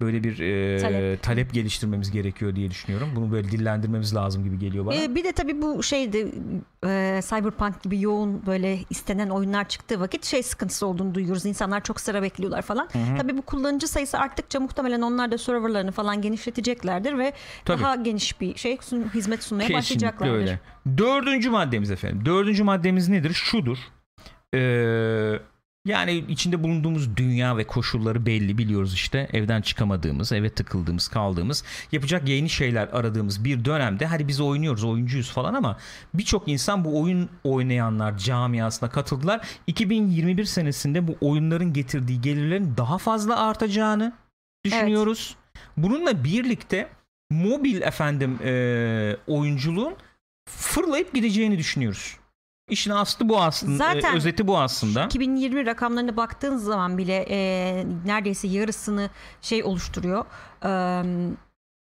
Böyle 0.01 0.25
bir 0.25 0.39
e, 0.39 0.79
Talep. 0.79 1.23
talep 1.23 1.55
geliştirmemiz 1.55 2.11
gerekiyor 2.11 2.57
diye 2.57 2.71
düşünüyorum. 2.71 3.09
Bunu 3.17 3.33
böyle 3.33 3.51
dillendirmemiz 3.51 4.15
lazım 4.15 4.45
gibi 4.45 4.59
geliyor 4.59 4.87
bana. 4.87 5.15
Bir 5.15 5.25
de 5.25 5.33
tabii 5.33 5.63
bu 5.63 5.83
şeydi 5.83 6.33
e, 6.87 7.21
Cyberpunk 7.29 7.83
gibi 7.83 8.01
yoğun 8.01 8.47
böyle 8.47 8.79
istenen 8.91 9.29
oyunlar 9.29 9.69
çıktığı 9.69 10.01
vakit 10.01 10.25
şey 10.25 10.43
sıkıntısı 10.43 10.87
olduğunu 10.87 11.15
duyuyoruz. 11.15 11.47
İnsanlar 11.47 11.85
çok 11.85 12.01
sıra 12.01 12.23
bekliyorlar 12.23 12.63
falan. 12.63 12.89
Tabii 13.19 13.37
bu 13.39 13.43
kullanıcı 13.43 13.89
sayısı 13.89 14.19
arttıkça 14.19 14.61
muhtemelen 14.61 15.01
onlar 15.01 15.33
da 15.33 15.39
serverlarını 15.39 15.93
falan 15.93 16.23
genişleteceklerdir 16.23 17.19
ve 17.19 17.33
Tabii. 17.65 17.83
daha 17.83 17.95
geniş 17.97 18.41
bir 18.41 18.60
şey 18.61 18.75
sun- 18.75 19.15
hizmet 19.15 19.43
sunmaya 19.43 19.67
Kesinlikle 19.69 19.79
başlayacaklardır. 19.79 20.35
öyle. 20.35 20.61
Dördüncü 20.99 21.51
maddemiz 21.51 21.91
efendim. 21.91 22.25
Dördüncü 22.25 22.65
maddemiz 22.65 23.09
nedir? 23.09 23.33
Şudur. 23.35 23.79
Ee, 24.55 25.39
yani 25.87 26.13
içinde 26.29 26.63
bulunduğumuz 26.63 27.17
dünya 27.17 27.57
ve 27.57 27.65
koşulları 27.67 28.27
belli 28.27 28.59
biliyoruz 28.59 28.95
işte. 28.95 29.29
Evden 29.33 29.63
çıkamadığımız, 29.63 30.33
eve 30.33 30.51
tıkıldığımız, 30.51 31.09
kaldığımız, 31.09 31.65
yapacak 31.93 32.29
yeni 32.29 32.49
şeyler 32.49 32.89
aradığımız 32.93 33.45
bir 33.45 33.65
dönemde 33.65 34.07
hadi 34.07 34.29
biz 34.29 34.41
oynuyoruz, 34.41 34.85
oyuncuyuz 34.85 35.31
falan 35.31 35.55
ama 35.55 35.77
birçok 36.15 36.49
insan 36.49 36.85
bu 36.85 37.03
oyun 37.03 37.29
oynayanlar 37.45 38.19
camiasına 38.19 38.91
katıldılar. 38.91 39.41
2021 39.67 40.45
senesinde 40.45 41.09
bu 41.09 41.17
oyunların 41.21 41.73
getirdiği 41.73 42.21
gelirlerin 42.21 42.75
daha 42.77 42.99
fazla 42.99 43.41
artacağını 43.41 44.13
düşünüyoruz. 44.65 45.37
Bununla 45.77 46.25
birlikte 46.25 46.89
mobil 47.31 47.83
efendim 47.83 48.39
e, 48.45 49.17
oyunculuğun 49.27 49.95
fırlayıp 50.49 51.15
gideceğini 51.15 51.59
düşünüyoruz. 51.59 52.17
İşin 52.71 52.91
aslı 52.91 53.29
bu 53.29 53.41
aslında. 53.43 53.77
Zaten 53.77 54.13
e, 54.13 54.17
özeti 54.17 54.47
bu 54.47 54.59
aslında. 54.59 55.05
2020 55.05 55.67
rakamlarına 55.67 56.17
baktığın 56.17 56.57
zaman 56.57 56.99
bile 56.99 57.27
e, 57.31 57.39
neredeyse 58.07 58.49
yarısını 58.49 59.11
şey 59.41 59.65
oluşturuyor. 59.65 60.25
E, 60.65 60.71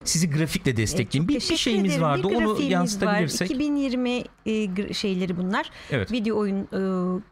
sizi 0.03 0.29
grafikle 0.29 0.77
destekleyin. 0.77 1.23
Çok 1.23 1.29
bir, 1.29 1.49
bir 1.49 1.57
şeyimiz 1.57 1.91
ederim. 1.91 2.03
vardı. 2.03 2.29
Bir 2.29 2.35
Onu 2.35 2.61
yansıtabilirsek. 2.61 3.51
Var. 3.51 3.55
2020 3.55 4.23
e, 4.45 4.93
şeyleri 4.93 5.37
bunlar. 5.37 5.69
Evet. 5.91 6.11
Video 6.11 6.37
oyun 6.37 6.61
e, 6.63 6.79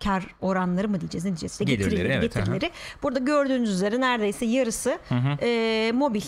kar 0.04 0.28
oranları 0.42 0.90
mı 0.90 1.02
diyeceğiz 1.02 1.26
ne 1.26 1.32
diyeceğiz? 1.32 1.60
Gelirleri, 1.60 1.78
getirileri, 1.78 2.14
evet, 2.14 2.22
getirileri. 2.22 2.72
Burada 3.04 3.20
gördüğünüz 3.20 3.70
üzere 3.70 4.02
neredeyse 4.02 4.46
yarısı 4.46 5.00
Hı 5.10 5.16
hı. 5.16 5.46
e, 5.46 5.92
mobil. 5.92 6.24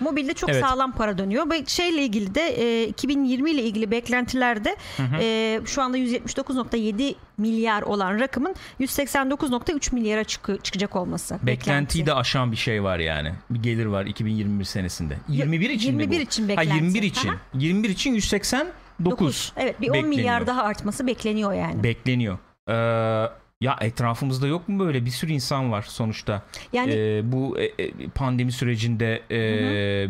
Mobilde 0.00 0.34
çok 0.34 0.50
Evet. 0.50 0.64
sağlam 0.64 0.92
para 0.92 1.18
dönüyor 1.18 1.50
ve 1.50 1.66
şeyle 1.66 2.02
ilgili 2.04 2.34
de 2.34 2.40
e, 2.82 2.84
2020 2.88 3.50
ile 3.50 3.62
ilgili 3.62 3.90
beklentilerde 3.90 4.76
e, 5.20 5.60
şu 5.66 5.82
anda 5.82 5.98
179.7 5.98 7.14
milyar 7.38 7.82
olan 7.82 8.20
rakamın 8.20 8.54
189.3 8.80 9.94
milyara 9.94 10.24
çıkı- 10.24 10.58
çıkacak 10.62 10.96
olması. 10.96 11.34
Beklentiyi 11.34 11.56
beklenti. 12.02 12.06
de 12.06 12.14
aşan 12.14 12.52
bir 12.52 12.56
şey 12.56 12.82
var 12.82 12.98
yani. 12.98 13.32
Bir 13.50 13.62
gelir 13.62 13.86
var 13.86 14.06
2021 14.06 14.64
senesinde. 14.64 15.16
21 15.28 15.70
için 15.70 15.94
mi 15.94 16.02
21 16.02 16.18
bu? 16.18 16.22
için 16.22 16.42
Ha 16.42 16.48
beklenti. 16.48 16.74
21 16.74 17.02
için. 17.02 17.28
Aha. 17.28 17.36
21 17.54 17.88
için 17.90 18.14
189 18.14 18.74
9. 19.04 19.52
Evet 19.56 19.80
bir 19.80 19.88
10 19.88 19.92
milyar 19.96 20.10
bekleniyor. 20.10 20.46
daha 20.46 20.62
artması 20.62 21.06
bekleniyor 21.06 21.52
yani. 21.52 21.82
bekleniyor. 21.82 22.38
Ee, 22.68 23.30
ya 23.60 23.76
etrafımızda 23.80 24.46
yok 24.46 24.68
mu 24.68 24.78
böyle 24.78 25.04
bir 25.04 25.10
sürü 25.10 25.32
insan 25.32 25.72
var 25.72 25.82
sonuçta. 25.82 26.42
yani 26.72 26.92
Ee, 26.92 27.22
bu 27.24 27.58
e, 27.58 27.64
e, 27.64 28.08
pandemi 28.08 28.52
sürecinde 28.52 29.22
e, 29.30 30.08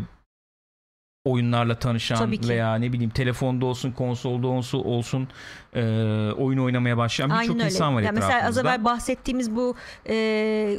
oyunlarla 1.28 1.74
tanışan 1.78 2.32
veya 2.48 2.74
ne 2.74 2.92
bileyim 2.92 3.10
telefonda 3.10 3.66
olsun, 3.66 3.92
konsolda 3.92 4.46
olsun, 4.46 4.78
olsun 4.84 5.28
e, 5.74 5.80
oyun 6.38 6.58
oynamaya 6.58 6.96
başlayan 6.96 7.30
birçok 7.40 7.60
insan 7.64 7.94
var 7.94 8.02
Ya 8.02 8.12
mesela 8.12 8.28
az 8.32 8.36
etrafımızda. 8.38 8.60
evvel 8.60 8.84
bahsettiğimiz 8.84 9.56
bu 9.56 9.74
e, 10.08 10.14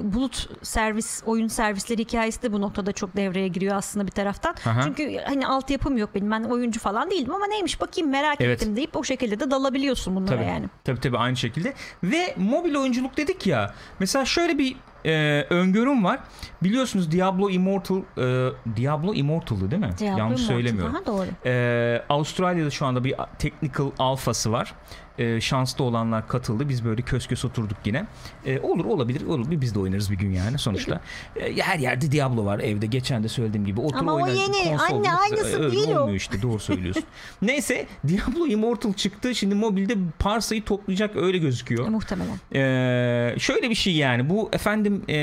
bulut 0.04 0.50
servis, 0.66 1.24
oyun 1.26 1.48
servisleri 1.48 2.02
hikayesi 2.02 2.44
de 2.44 2.54
bu 2.54 2.62
noktada 2.62 2.92
çok 2.92 3.16
devreye 3.16 3.48
giriyor 3.48 3.76
aslında 3.76 4.06
bir 4.08 4.12
taraftan. 4.12 4.56
Aha. 4.66 4.82
Çünkü 4.84 5.18
hani 5.26 5.48
altyapım 5.48 5.98
yok 5.98 6.10
benim. 6.16 6.32
Ben 6.32 6.44
oyuncu 6.44 6.80
falan 6.80 7.12
değildim 7.12 7.34
ama 7.34 7.48
neymiş 7.48 7.82
bakayım 7.82 8.10
merak 8.10 8.42
Evet. 8.42 8.62
ettim 8.62 8.76
deyip 8.76 8.98
o 8.98 9.04
şekilde 9.04 9.40
de 9.40 9.52
dalabiliyorsun 9.52 10.16
bunlara 10.16 10.36
Tabii. 10.36 10.46
yani. 10.48 10.66
Tabii 10.84 11.00
tabii 11.00 11.18
aynı 11.18 11.36
şekilde. 11.36 11.74
Ve 12.04 12.34
mobil 12.38 12.76
oyunculuk 12.76 13.18
dedik 13.18 13.48
ya. 13.48 13.74
Mesela 14.00 14.26
şöyle 14.26 14.58
bir 14.58 14.76
e, 15.06 15.46
öngörüm 15.50 16.04
var. 16.04 16.20
Biliyorsunuz 16.64 17.12
Diablo 17.12 17.50
Immortal 17.50 17.98
e, 18.18 18.50
Diablo 18.76 19.14
Immortal'dı 19.14 19.72
değil 19.72 19.82
mi? 19.82 19.90
Diablo 20.00 20.18
Yanlış 20.18 20.42
Immortal. 20.42 20.56
söylemiyorum. 20.56 20.96
Aha, 20.96 21.06
doğru. 21.06 21.26
Ee, 21.46 22.02
Avustralya'da 22.10 22.70
şu 22.70 22.86
anda 22.86 23.04
bir 23.04 23.16
technical 23.40 23.92
alfası 24.00 24.52
var. 24.52 24.74
Ee, 25.20 25.42
şanslı 25.42 25.84
olanlar 25.84 26.28
katıldı. 26.28 26.70
Biz 26.70 26.86
böyle 26.86 27.02
kös 27.02 27.28
kös 27.28 27.46
oturduk 27.46 27.78
yine. 27.86 28.06
Ee, 28.46 28.60
olur 28.60 28.86
olabilir. 28.86 29.26
Olur 29.28 29.46
biz 29.52 29.76
de 29.76 29.80
oynarız 29.80 30.12
bir 30.12 30.18
gün 30.18 30.32
yani 30.32 30.58
sonuçta. 30.58 31.02
Ee, 31.36 31.56
her 31.62 31.80
yerde 31.80 32.12
Diablo 32.12 32.46
var 32.46 32.60
evde. 32.60 32.86
Geçen 32.86 33.24
de 33.24 33.28
söylediğim 33.28 33.66
gibi. 33.66 33.82
Otur 33.82 33.98
Ama 33.98 34.14
o 34.14 34.16
oyna, 34.16 34.30
yeni. 34.30 34.64
konsolda. 34.78 35.10
Anne, 35.10 35.14
aynısı 35.14 35.64
Öyle 35.64 35.72
değil 35.72 35.88
o. 35.92 36.00
olmuyor 36.00 36.16
işte 36.18 36.42
doğru 36.42 36.60
söylüyorsun. 36.60 37.04
Neyse 37.42 37.88
Diablo 38.08 38.48
Immortal 38.48 38.94
çıktı. 38.94 39.36
Şimdi 39.36 39.56
mobilde 39.56 39.96
parsayı 40.20 40.64
toplayacak 40.64 41.16
öyle 41.16 41.38
gözüküyor. 41.38 41.88
E, 41.88 41.90
muhtemelen. 41.90 42.38
Ee, 42.56 43.36
şöyle 43.40 43.70
bir 43.70 43.76
şey 43.76 43.96
yani 43.96 44.30
bu 44.30 44.50
efendim 44.54 45.04
e, 45.10 45.16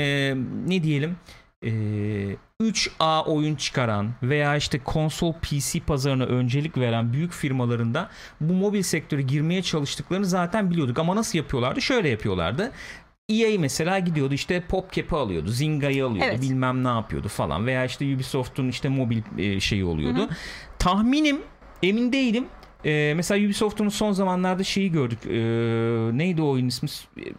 ne 0.67 0.83
diyelim 0.83 1.15
e, 1.65 1.71
3A 2.61 3.25
oyun 3.25 3.55
çıkaran 3.55 4.11
veya 4.23 4.55
işte 4.55 4.79
konsol 4.79 5.33
PC 5.33 5.79
pazarına 5.79 6.23
öncelik 6.23 6.77
veren 6.77 7.13
büyük 7.13 7.33
firmalarında 7.33 8.09
bu 8.41 8.53
mobil 8.53 8.81
sektöre 8.81 9.21
girmeye 9.21 9.61
çalıştıklarını 9.61 10.25
zaten 10.25 10.71
biliyorduk 10.71 10.99
ama 10.99 11.15
nasıl 11.15 11.37
yapıyorlardı? 11.37 11.81
Şöyle 11.81 12.09
yapıyorlardı. 12.09 12.71
EA 13.29 13.59
mesela 13.59 13.99
gidiyordu 13.99 14.33
işte 14.33 14.61
PopCap'i 14.61 15.15
alıyordu, 15.15 15.49
Zinga'yı 15.49 16.05
alıyordu, 16.05 16.29
Evet. 16.29 16.41
bilmem 16.41 16.83
ne 16.83 16.87
yapıyordu 16.87 17.27
falan 17.27 17.65
veya 17.67 17.85
işte 17.85 18.15
Ubisoft'un 18.15 18.67
işte 18.67 18.89
mobil 18.89 19.21
e, 19.37 19.59
şeyi 19.59 19.85
oluyordu. 19.85 20.29
Tahminim 20.79 21.41
emin 21.83 22.13
değilim. 22.13 22.45
Ee, 22.85 23.13
mesela 23.15 23.45
Ubisoft'un 23.45 23.89
son 23.89 24.11
zamanlarda 24.11 24.63
şeyi 24.63 24.91
gördük. 24.91 25.19
Ee, 25.25 25.31
neydi 26.17 26.41
o 26.41 26.49
oyun 26.49 26.67
ismi? 26.67 26.89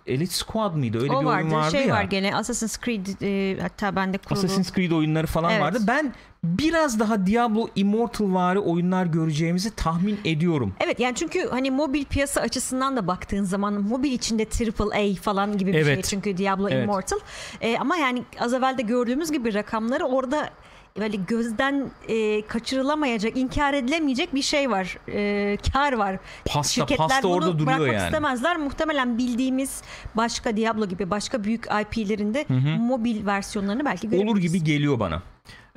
Elite 0.07 0.33
Squad 0.35 0.75
mıydı? 0.75 1.03
Öyle 1.03 1.13
o 1.13 1.21
bir 1.21 1.27
vardı. 1.27 1.43
oyun 1.45 1.55
vardı 1.57 1.71
şey 1.71 1.87
ya. 1.87 1.95
var 1.95 2.03
gene 2.03 2.37
Assassin's 2.37 2.79
Creed 2.85 3.07
e, 3.23 3.61
hatta 3.63 3.97
bende 3.97 4.19
kurulu. 4.19 4.39
Assassin's 4.39 4.73
Creed 4.75 4.91
oyunları 4.91 5.27
falan 5.27 5.51
Evet. 5.53 5.63
vardı. 5.63 5.79
Ben 5.87 6.15
biraz 6.59 6.99
daha 7.01 7.27
Diablo 7.27 7.69
Immortal 7.75 8.35
vari 8.35 8.59
oyunlar 8.59 9.07
göreceğimizi 9.07 9.71
tahmin 9.77 10.21
ediyorum. 10.25 10.75
Evet 10.81 11.01
yani 11.01 11.15
çünkü 11.15 11.49
hani 11.49 11.71
mobil 11.71 12.05
piyasa 12.05 12.41
açısından 12.41 12.97
da 12.97 13.07
baktığın 13.07 13.45
zaman 13.45 13.75
mobil 13.83 14.13
içinde 14.13 14.43
AAA 14.45 15.15
falan 15.23 15.59
gibi 15.59 15.73
bir 15.73 15.85
şey 15.85 15.93
Evet. 15.95 16.05
çünkü 16.05 16.37
Diablo 16.39 16.69
Evet. 16.69 16.83
Immortal. 16.85 17.19
Ee, 17.61 17.79
ama 17.79 17.97
yani 17.97 18.23
az 18.41 18.55
evvel 18.55 18.79
de 18.79 18.83
gördüğümüz 18.83 19.33
gibi 19.33 19.55
rakamları 19.55 20.05
orada 20.05 20.51
böyle 20.99 21.17
gözden 21.17 21.91
e, 22.09 22.43
kaçırılamayacak, 22.47 23.37
inkar 23.37 23.75
edilemeyecek 23.75 24.35
bir 24.35 24.43
şey 24.43 24.71
var. 24.71 24.99
E, 25.13 25.57
kar 25.73 25.93
var. 25.93 26.19
Pasta 26.45 26.73
Şirketler 26.73 27.09
pasta 27.09 27.29
orada 27.29 27.47
duruyor 27.59 27.67
bırakmak 27.67 27.93
yani. 27.93 28.05
istemezler. 28.07 28.57
Muhtemelen 28.57 29.19
bildiğimiz 29.19 29.83
başka 30.15 30.57
Diablo 30.57 30.87
gibi 30.87 31.11
başka 31.11 31.45
büyük 31.45 31.67
IP'lerinde 31.67 32.45
mobil 32.79 33.27
versiyonlarını 33.27 33.85
belki 33.85 34.07
Olur 34.07 34.17
görebiliriz. 34.17 34.53
gibi 34.53 34.65
geliyor 34.65 35.01
bana. 35.01 35.23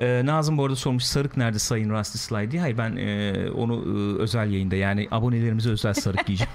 Ee, 0.01 0.21
Nazım 0.25 0.57
bu 0.57 0.63
arada 0.65 0.75
sormuş 0.75 1.03
sarık 1.03 1.37
nerede 1.37 1.59
Sayın 1.59 1.89
Rusty 1.89 2.17
Sly 2.17 2.51
diye. 2.51 2.61
Hayır 2.61 2.77
ben 2.77 2.95
e, 2.95 3.33
onu 3.51 3.73
e, 3.75 4.21
özel 4.21 4.51
yayında 4.51 4.75
yani 4.75 5.07
abonelerimize 5.11 5.69
özel 5.69 5.93
sarık 5.93 6.25
giyeceğim. 6.25 6.53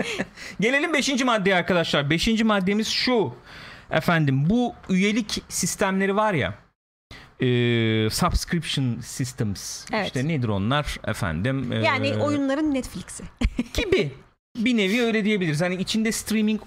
Gelelim 0.60 0.92
5. 0.92 1.24
maddeye 1.24 1.56
arkadaşlar. 1.56 2.10
5. 2.10 2.42
maddemiz 2.44 2.88
şu. 2.88 3.34
Efendim 3.90 4.50
bu 4.50 4.74
üyelik 4.88 5.42
sistemleri 5.48 6.16
var 6.16 6.34
ya. 6.34 6.54
e, 7.40 7.46
subscription 8.10 9.00
systems. 9.00 9.84
Evet. 9.92 10.06
İşte 10.06 10.28
nedir 10.28 10.48
onlar 10.48 10.96
efendim? 11.06 11.72
e, 11.72 11.76
Yani 11.76 12.14
oyunların 12.14 12.74
Netflix'i 12.74 13.24
gibi. 13.74 14.12
Bir 14.56 14.76
nevi 14.76 15.02
öyle 15.02 15.24
diyebiliriz. 15.24 15.60
Hani 15.60 15.74
içinde 15.74 16.12
streaming 16.12 16.60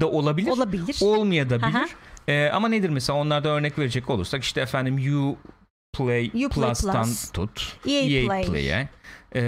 da 0.00 0.06
olabilir. 0.10 0.50
olabilir. 0.50 0.96
olmayabilir. 1.00 1.62
Aha. 1.62 1.86
Ee, 2.28 2.50
ama 2.52 2.68
nedir 2.68 2.88
mesela 2.90 3.18
onlarda 3.18 3.48
örnek 3.48 3.78
verecek 3.78 4.10
olursak 4.10 4.42
işte 4.42 4.60
efendim 4.60 5.14
U 5.16 5.36
Play 5.92 6.26
Uplay 6.28 6.48
Plus'tan 6.48 7.04
Plus, 7.04 7.30
tut 7.30 7.76
EA 7.86 8.26
Play. 8.26 8.46
Play'e 8.46 8.88
e, 9.34 9.42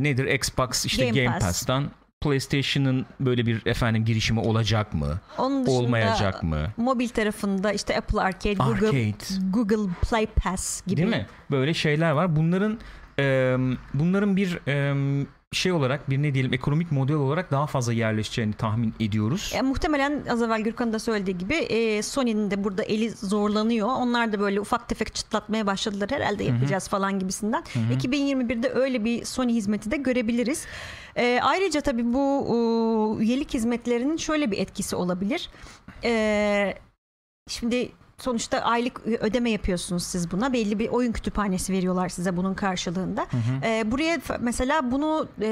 nedir 0.00 0.24
Xbox 0.26 0.84
işte 0.86 1.06
Game 1.06 1.18
Game, 1.24 1.30
Pass. 1.30 1.42
Pass'tan 1.44 1.90
PlayStation'ın 2.20 3.06
böyle 3.20 3.46
bir 3.46 3.66
efendim 3.66 4.04
girişimi 4.04 4.40
olacak 4.40 4.94
mı? 4.94 5.20
Onun 5.38 5.66
dışında 5.66 5.78
Olmayacak 5.78 6.42
mı? 6.42 6.72
mobil 6.76 7.08
tarafında 7.08 7.72
işte 7.72 7.96
Apple 7.96 8.20
Arcade, 8.20 8.54
Google 8.54 8.86
Arcade. 8.86 9.50
Google 9.50 9.92
Play 10.10 10.26
Pass 10.26 10.86
gibi. 10.86 10.96
Değil 10.96 11.08
mi? 11.08 11.26
Böyle 11.50 11.74
şeyler 11.74 12.10
var. 12.10 12.36
Bunların 12.36 12.80
e, 13.18 13.56
bunların 13.94 14.36
bir 14.36 14.58
e, 14.68 15.26
şey 15.56 15.72
olarak 15.72 16.10
bir 16.10 16.22
ne 16.22 16.34
diyelim 16.34 16.52
ekonomik 16.52 16.92
model 16.92 17.16
olarak 17.16 17.50
daha 17.50 17.66
fazla 17.66 17.92
yerleşeceğini 17.92 18.52
tahmin 18.52 18.94
ediyoruz. 19.00 19.52
E, 19.54 19.62
muhtemelen 19.62 20.24
az 20.30 20.42
evvel 20.42 20.60
Gürkan'ın 20.60 20.92
da 20.92 20.98
söylediği 20.98 21.38
gibi 21.38 21.54
e, 21.54 22.02
Sony'nin 22.02 22.50
de 22.50 22.64
burada 22.64 22.82
eli 22.82 23.10
zorlanıyor. 23.10 23.88
Onlar 23.88 24.32
da 24.32 24.40
böyle 24.40 24.60
ufak 24.60 24.88
tefek 24.88 25.14
çıtlatmaya 25.14 25.66
başladılar. 25.66 26.10
Herhalde 26.10 26.44
yapacağız 26.44 26.88
falan 26.88 27.18
gibisinden. 27.18 27.64
2021'de 28.00 28.70
öyle 28.70 29.04
bir 29.04 29.24
Sony 29.24 29.54
hizmeti 29.54 29.90
de 29.90 29.96
görebiliriz. 29.96 30.66
E, 31.16 31.40
ayrıca 31.42 31.80
tabii 31.80 32.12
bu 32.14 32.46
e, 32.48 33.22
üyelik 33.22 33.54
hizmetlerinin 33.54 34.16
şöyle 34.16 34.50
bir 34.50 34.58
etkisi 34.58 34.96
olabilir. 34.96 35.50
E, 36.04 36.74
şimdi 37.48 37.92
sonuçta 38.18 38.58
aylık 38.58 39.06
ödeme 39.06 39.50
yapıyorsunuz 39.50 40.02
siz 40.02 40.30
buna. 40.30 40.52
Belli 40.52 40.78
bir 40.78 40.88
oyun 40.88 41.12
kütüphanesi 41.12 41.72
veriyorlar 41.72 42.08
size 42.08 42.36
bunun 42.36 42.54
karşılığında. 42.54 43.26
E, 43.64 43.90
buraya 43.90 44.18
mesela 44.40 44.90
bunu 44.90 45.28
e, 45.40 45.48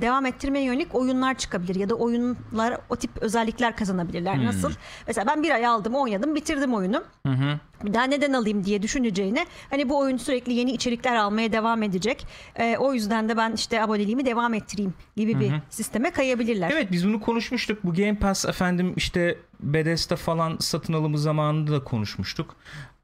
devam 0.00 0.26
ettirmeye 0.26 0.64
yönelik 0.64 0.94
oyunlar 0.94 1.34
çıkabilir 1.34 1.74
ya 1.74 1.88
da 1.88 1.94
oyunlar 1.94 2.78
o 2.88 2.96
tip 2.96 3.10
özellikler 3.20 3.76
kazanabilirler. 3.76 4.44
Nasıl? 4.44 4.72
Mesela 5.06 5.26
ben 5.26 5.42
bir 5.42 5.50
ay 5.50 5.66
aldım, 5.66 5.94
oynadım, 5.94 6.34
bitirdim 6.34 6.74
oyunu. 6.74 7.02
Hı 7.26 7.32
hı. 7.32 7.60
Bir 7.84 7.94
daha 7.94 8.04
neden 8.04 8.32
alayım 8.32 8.64
diye 8.64 8.82
düşüneceğine 8.82 9.46
hani 9.70 9.88
bu 9.88 9.98
oyun 9.98 10.16
sürekli 10.16 10.52
yeni 10.52 10.72
içerikler 10.72 11.16
almaya 11.16 11.52
devam 11.52 11.82
edecek. 11.82 12.26
E, 12.56 12.76
o 12.76 12.94
yüzden 12.94 13.28
de 13.28 13.36
ben 13.36 13.52
işte 13.52 13.82
aboneliğimi 13.82 14.26
devam 14.26 14.54
ettireyim 14.54 14.94
gibi 15.16 15.40
bir 15.40 15.52
sisteme 15.70 16.10
kayabilirler. 16.10 16.70
Evet 16.70 16.92
biz 16.92 17.08
bunu 17.08 17.20
konuşmuştuk. 17.20 17.78
Bu 17.84 17.94
Game 17.94 18.18
Pass 18.18 18.44
efendim 18.44 18.94
işte 18.96 19.38
Bethesda 19.60 20.16
falan 20.16 20.56
satın 20.60 20.92
alımı 20.92 21.18
zamanında 21.18 21.72
da 21.72 21.84
konuşmuştuk. 21.84 22.56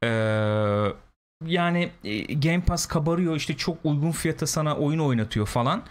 Ee, 0.03 0.07
yani 1.45 1.89
e, 2.03 2.33
Game 2.33 2.61
Pass 2.61 2.85
kabarıyor 2.85 3.35
işte 3.35 3.57
çok 3.57 3.77
uygun 3.83 4.11
fiyata 4.11 4.47
sana 4.47 4.77
oyun 4.77 4.99
oynatıyor 4.99 5.45
falan. 5.45 5.83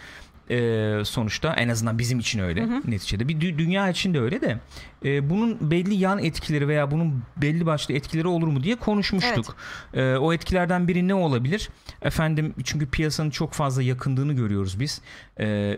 Ee, 0.50 1.02
sonuçta 1.04 1.52
en 1.54 1.68
azından 1.68 1.98
bizim 1.98 2.18
için 2.18 2.38
öyle 2.40 2.60
neticede. 2.84 3.28
Bir 3.28 3.34
dü- 3.40 3.58
dünya 3.58 3.88
için 3.90 4.14
de 4.14 4.20
öyle 4.20 4.40
de 4.40 4.58
e, 5.04 5.30
bunun 5.30 5.70
belli 5.70 5.94
yan 5.94 6.18
etkileri 6.18 6.68
veya 6.68 6.90
bunun 6.90 7.22
belli 7.36 7.66
başlı 7.66 7.94
etkileri 7.94 8.26
olur 8.28 8.48
mu 8.48 8.62
diye 8.62 8.76
konuşmuştuk. 8.76 9.56
Ee, 9.94 10.14
o 10.16 10.32
etkilerden 10.32 10.88
biri 10.88 11.08
ne 11.08 11.14
olabilir? 11.14 11.68
Efendim 12.02 12.54
çünkü 12.64 12.90
piyasanın 12.90 13.30
çok 13.30 13.52
fazla 13.52 13.82
yakındığını 13.82 14.32
görüyoruz 14.32 14.80
biz. 14.80 15.00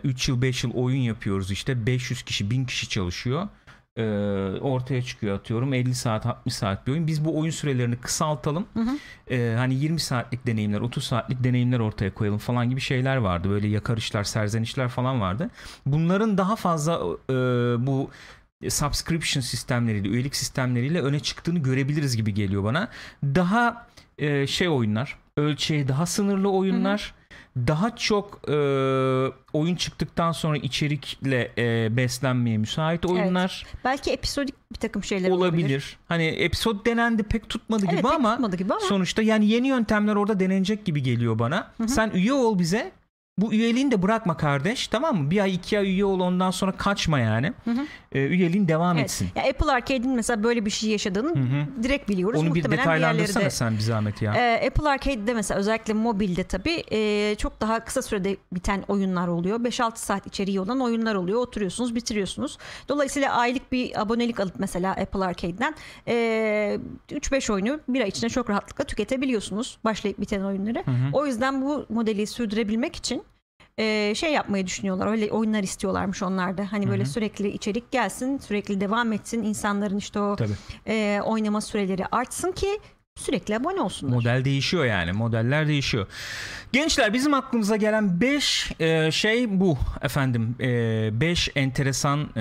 3 0.05 0.29
yıl 0.29 0.43
5 0.43 0.65
yıl 0.65 0.73
oyun 0.75 1.01
yapıyoruz 1.01 1.51
işte 1.51 1.87
500 1.87 2.23
kişi 2.23 2.51
1000 2.51 2.65
kişi 2.65 2.89
çalışıyor. 2.89 3.49
E, 3.97 4.03
ortaya 4.61 5.03
çıkıyor 5.03 5.37
atıyorum 5.37 5.75
50 5.75 5.95
saat 5.95 6.27
60 6.27 6.55
saat 6.55 6.87
bir 6.87 6.93
oyun. 6.93 7.07
Biz 7.07 7.25
bu 7.25 7.39
oyun 7.39 7.51
sürelerini 7.51 7.97
kısaltalım. 7.97 8.67
Hı 8.75 8.81
hı. 8.81 8.99
E, 9.35 9.55
hani 9.57 9.75
20 9.75 10.01
saatlik 10.01 10.47
deneyimler 10.47 10.81
30 10.81 11.05
saatlik 11.05 11.45
deneyimler 11.45 11.79
ortaya 11.79 12.15
koyalım 12.15 12.39
falan 12.39 12.71
gibi 12.71 12.81
şeyler 12.81 13.17
vardı. 13.17 13.51
Böyle 13.51 13.69
yakarışlar 13.69 14.25
serzenişler 14.25 14.89
falan 14.89 15.21
vardı. 15.21 15.51
Bunların 15.87 16.39
daha 16.39 16.57
fazla 16.57 17.01
e, 17.31 17.35
bu 17.87 18.11
subscription 18.69 19.41
sistemleriyle 19.43 20.09
üyelik 20.09 20.37
sistemleriyle 20.37 21.03
öne 21.03 21.21
çıktığını 21.21 21.59
görebiliriz 21.59 22.17
gibi 22.17 22.35
geliyor 22.35 22.65
bana. 22.65 22.89
Daha 23.25 23.87
e, 24.19 24.47
şey 24.47 24.69
oyunlar 24.69 25.19
ölçeği 25.37 25.89
daha 25.89 26.07
sınırlı 26.07 26.51
oyunlar. 26.51 27.15
Daha 27.57 27.97
çok 27.97 28.49
e, 28.49 28.55
oyun 29.53 29.77
çıktıktan 29.77 30.33
sonra 30.33 30.57
içerikle 30.57 31.53
e, 31.59 31.97
beslenmeye 31.97 32.59
müsait 32.59 33.07
oyunlar 33.07 33.67
Belki 33.85 34.11
episodik 34.11 34.55
bir 34.73 34.79
takım 34.79 35.05
şeyler 35.05 35.31
olabilir. 35.31 35.63
olabilir. 35.63 35.97
Hani 36.09 36.25
episod 36.25 36.87
denendi 36.87 37.23
pek 37.23 37.49
tutmadı 37.49 37.83
Evet, 37.85 37.93
gibi 37.93 38.03
pek 38.03 38.13
ama 38.13 38.33
tutmadı 38.33 38.57
gibi 38.57 38.73
ama 38.73 38.81
sonuçta 38.81 39.23
yani 39.23 39.47
yeni 39.47 39.69
yöntemler 39.69 40.17
orada 40.17 40.41
denenecek 40.41 40.85
gibi 40.85 41.03
geliyor 41.03 41.39
bana. 41.39 41.73
Hı 41.77 41.85
hı. 41.85 41.89
Sen 41.89 42.11
üye 42.11 42.33
ol 42.33 42.59
bize. 42.59 42.93
Bu 43.39 43.53
üyeliğini 43.53 43.91
de 43.91 44.03
bırakma 44.03 44.37
kardeş 44.37 44.89
tamam 44.89 45.17
mı? 45.23 45.31
Bir 45.31 45.41
ay 45.41 45.55
iki 45.55 45.79
ay 45.79 45.87
üye 45.91 46.05
ol 46.05 46.21
ondan 46.21 46.51
sonra 46.51 46.73
kaçma 46.73 47.19
yani. 47.19 47.53
Hı 47.65 47.71
hı. 47.71 47.87
Ee, 48.13 48.19
üyeliğin 48.27 48.69
devam 48.69 48.97
Evet. 48.97 49.05
etsin. 49.05 49.29
Ya 49.37 49.43
Apple 49.51 49.73
Arcade'in 49.73 50.11
mesela 50.11 50.43
böyle 50.45 50.65
bir 50.67 50.71
şey 50.71 50.91
yaşadığını 50.91 51.29
Hı 51.29 51.39
hı. 51.43 51.83
direkt 51.83 52.09
biliyoruz. 52.09 52.41
Onu 52.41 52.47
bir 52.47 52.61
Muhtemelen 52.61 52.81
detaylandırsana 52.81 53.27
diğerleri 53.35 53.45
de- 53.47 53.51
sen 53.57 53.75
bir 53.75 53.81
zahmet 53.81 54.23
ya. 54.23 54.35
Ee, 54.35 54.67
Apple 54.67 54.89
Arcade'de 54.89 55.35
mesela 55.35 55.61
özellikle 55.61 55.93
mobilde 55.95 56.45
tabii 56.45 56.83
e, 56.93 57.35
çok 57.39 57.61
daha 57.61 57.85
kısa 57.85 58.03
sürede 58.03 58.37
biten 58.53 58.85
oyunlar 58.89 59.29
oluyor. 59.29 59.59
5-6 59.65 59.97
saat 59.97 60.27
içeriği 60.27 60.61
olan 60.61 60.81
oyunlar 60.81 61.15
oluyor. 61.15 61.41
Oturuyorsunuz, 61.41 61.95
bitiriyorsunuz. 61.95 62.59
Dolayısıyla 62.89 63.33
aylık 63.33 63.73
bir 63.73 64.01
abonelik 64.03 64.41
alıp 64.41 64.55
mesela 64.59 64.91
Apple 64.93 65.25
Arcade'den 65.25 65.75
e, 66.09 66.79
3-5 67.13 67.53
oyunu 67.53 67.81
bir 67.89 68.01
ay 68.01 68.09
içinde 68.09 68.29
çok 68.29 68.51
rahatlıkla 68.51 68.85
tüketebiliyorsunuz. 68.85 69.79
Başlayıp 69.85 70.21
biten 70.21 70.41
oyunları. 70.43 70.85
O 71.13 71.27
yüzden 71.27 71.63
bu 71.63 71.87
modeli 71.89 72.27
sürdürebilmek 72.27 72.97
için 72.97 73.23
e, 73.83 74.15
şey 74.15 74.33
yapmayı 74.33 74.67
düşünüyorlar. 74.67 75.07
Öyle 75.07 75.31
oyunlar 75.31 75.63
istiyorlarmış 75.63 76.23
onlar 76.23 76.59
da. 76.59 76.73
Hani 76.73 76.89
böyle 76.89 77.05
sürekli 77.05 77.49
içerik 77.49 77.91
gelsin, 77.91 78.39
sürekli 78.39 78.81
devam 78.81 79.13
etsin. 79.13 79.43
insanların 79.43 79.97
işte 79.97 80.19
o 80.21 80.37
Tabii. 80.37 80.53
e, 80.87 81.21
oynama 81.25 81.61
süreleri 81.61 82.07
artsın 82.07 82.53
ki 82.53 82.81
sürekli 83.17 83.57
abone 83.57 83.81
olsunlar. 83.81 84.13
Model 84.13 84.45
değişiyor 84.45 84.85
yani. 84.85 85.13
Modeller 85.13 85.69
değişiyor. 85.69 86.07
Gençler 86.73 87.13
bizim 87.13 87.35
aklımıza 87.35 87.77
gelen 87.77 88.21
5 88.21 88.73
şey 89.15 89.61
bu 89.61 89.79
efendim. 90.03 90.57
5 90.61 91.49
enteresan 91.55 92.21
e, 92.37 92.41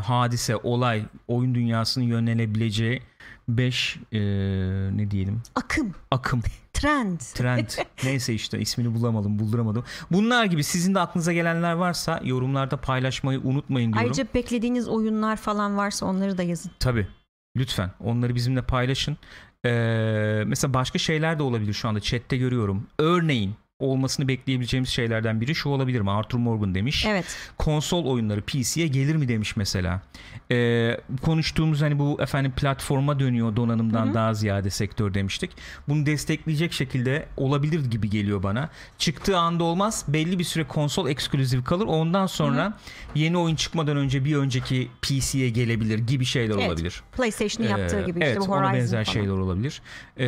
hadise, 0.00 0.56
olay, 0.56 1.02
oyun 1.28 1.54
dünyasını 1.54 2.04
yönelebileceği 2.04 3.02
5 3.48 3.98
ne 4.12 5.10
diyelim? 5.10 5.42
Akım, 5.54 5.94
Akım, 6.10 6.42
trend. 6.72 7.20
trend 7.20 7.68
neyse 8.04 8.34
işte 8.34 8.58
ismini 8.58 8.94
bulamadım, 8.94 9.38
bulduramadım. 9.38 9.84
Bunlar 10.12 10.44
gibi 10.44 10.64
sizin 10.64 10.94
de 10.94 11.00
aklınıza 11.00 11.32
gelenler 11.32 11.72
varsa 11.72 12.20
yorumlarda 12.24 12.76
paylaşmayı 12.76 13.40
unutmayın 13.44 13.92
diyorum. 13.92 14.06
Ayrıca 14.06 14.26
beklediğiniz 14.34 14.88
oyunlar 14.88 15.36
falan 15.36 15.76
varsa 15.76 16.06
onları 16.06 16.38
da 16.38 16.42
yazın. 16.42 16.70
Tabii. 16.80 17.08
Lütfen 17.56 17.90
onları 18.00 18.34
bizimle 18.34 18.62
paylaşın. 18.62 19.16
Ee, 19.64 20.42
mesela 20.46 20.74
başka 20.74 20.98
şeyler 20.98 21.38
de 21.38 21.42
olabilir 21.42 21.72
şu 21.72 21.88
anda 21.88 22.00
chatte 22.00 22.36
görüyorum. 22.36 22.86
Örneğin 22.98 23.54
olmasını 23.86 24.28
bekleyebileceğimiz 24.28 24.88
şeylerden 24.88 25.40
biri 25.40 25.54
şu 25.54 25.68
olabilir 25.68 26.00
mi? 26.00 26.10
Arthur 26.10 26.38
Morgan 26.38 26.74
demiş. 26.74 27.06
Evet. 27.08 27.24
Konsol 27.58 28.06
oyunları 28.06 28.42
PC'ye 28.42 28.86
gelir 28.86 29.16
mi 29.16 29.28
demiş 29.28 29.56
mesela. 29.56 30.02
Ee, 30.50 31.00
konuştuğumuz 31.22 31.82
hani 31.82 31.98
bu 31.98 32.22
efendim 32.22 32.52
platforma 32.56 33.20
dönüyor 33.20 33.56
donanımdan 33.56 34.06
Hı 34.06 34.10
hı. 34.10 34.14
daha 34.14 34.34
ziyade 34.34 34.70
sektör 34.70 35.14
demiştik. 35.14 35.50
Bunu 35.88 36.06
destekleyecek 36.06 36.72
şekilde 36.72 37.26
olabilir 37.36 37.90
gibi 37.90 38.10
geliyor 38.10 38.42
bana. 38.42 38.68
Çıktığı 38.98 39.38
anda 39.38 39.64
olmaz. 39.64 40.04
Belli 40.08 40.38
bir 40.38 40.44
süre 40.44 40.64
konsol 40.64 41.08
eksklusif 41.08 41.64
kalır. 41.64 41.86
Ondan 41.86 42.26
sonra 42.26 42.72
yeni 43.14 43.38
oyun 43.38 43.56
çıkmadan 43.56 43.96
önce 43.96 44.24
bir 44.24 44.36
önceki 44.36 44.88
PC'ye 45.02 45.50
gelebilir 45.50 45.98
gibi 45.98 46.24
şeyler 46.24 46.54
Evet. 46.54 46.68
olabilir. 46.68 47.02
PlayStation'ın 47.16 47.68
yaptığı 47.70 48.00
Ee, 48.00 48.06
gibi 48.06 48.18
evet, 48.22 48.38
işte 48.38 48.50
ona 48.52 48.72
benzer 48.72 49.04
falan. 49.04 49.12
şeyler 49.14 49.32
olabilir. 49.32 49.82
Ee, 50.16 50.26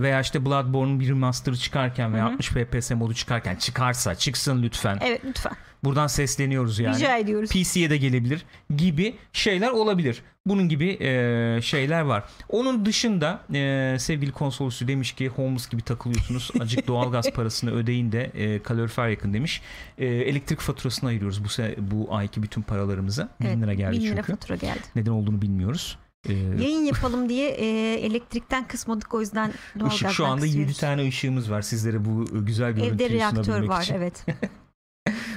veya 0.00 0.20
işte 0.20 0.46
Bloodborne'un 0.46 1.00
bir 1.00 1.08
remaster'ı 1.08 1.56
çıkarken 1.56 2.14
veya 2.14 2.24
60 2.26 2.48
FPS 2.48 2.85
modu 2.94 3.14
çıkarken 3.14 3.56
çıkarsa 3.56 4.14
çıksın 4.14 4.62
lütfen. 4.62 4.98
Evet 5.02 5.20
lütfen. 5.24 5.52
Buradan 5.84 6.06
sesleniyoruz 6.06 6.78
yani. 6.78 6.96
Rica 6.96 7.16
ediyoruz. 7.18 7.50
PC'ye 7.50 7.90
de 7.90 7.96
gelebilir 7.96 8.44
gibi 8.76 9.14
şeyler 9.32 9.70
olabilir. 9.70 10.22
Bunun 10.46 10.68
gibi 10.68 10.88
e, 11.00 11.58
şeyler 11.62 12.00
var. 12.00 12.24
Onun 12.48 12.86
dışında 12.86 13.40
e, 13.54 13.96
sevgili 13.98 14.32
konsoloslu 14.32 14.88
demiş 14.88 15.12
ki 15.12 15.28
homeless 15.28 15.68
gibi 15.68 15.82
takılıyorsunuz. 15.82 16.50
Acık 16.60 16.86
doğalgaz 16.86 17.30
parasını 17.30 17.70
ödeyin 17.74 18.12
de 18.12 18.22
e, 18.34 18.62
kalorifer 18.62 19.08
yakın 19.08 19.32
demiş. 19.34 19.62
E, 19.98 20.06
elektrik 20.06 20.60
faturasını 20.60 21.08
ayırıyoruz 21.08 21.44
bu 21.44 21.48
se- 21.48 21.74
bu 21.90 22.08
ayki 22.16 22.42
bütün 22.42 22.62
paralarımızı. 22.62 23.28
1000 23.40 23.46
Evet, 23.46 23.56
lira 23.58 23.74
geldi 23.74 23.96
1000 23.96 24.02
lira 24.06 24.14
çünkü. 24.16 24.32
fatura 24.32 24.56
geldi. 24.56 24.80
Neden 24.96 25.10
olduğunu 25.10 25.42
bilmiyoruz. 25.42 25.98
E, 26.28 26.62
Yayın 26.62 26.84
yapalım 26.84 27.28
diye 27.28 27.50
e, 27.50 27.66
elektrikten 27.94 28.66
kısmadık 28.68 29.14
o 29.14 29.20
yüzden 29.20 29.52
doğalgazdan 29.80 30.08
Işık 30.08 30.10
şu 30.16 30.26
anda 30.26 30.46
7 30.46 30.52
kısıyoruz. 30.56 30.78
tane 30.78 31.08
ışığımız 31.08 31.50
var 31.50 31.62
sizlere 31.62 32.04
bu 32.04 32.24
güzel 32.46 32.72
görüntüyü 32.72 32.94
Evde 33.08 33.10
reaktör 33.18 33.44
sunabilmek 33.44 33.70
var 33.70 33.82
için. 33.82 33.94
evet. 33.94 34.26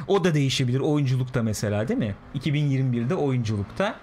O 0.07 0.23
da 0.23 0.33
değişebilir 0.33 0.79
oyunculukta 0.79 1.43
mesela 1.43 1.87
değil 1.87 1.99
mi? 1.99 2.15
2021'de 2.35 3.15
oyunculukta 3.15 3.95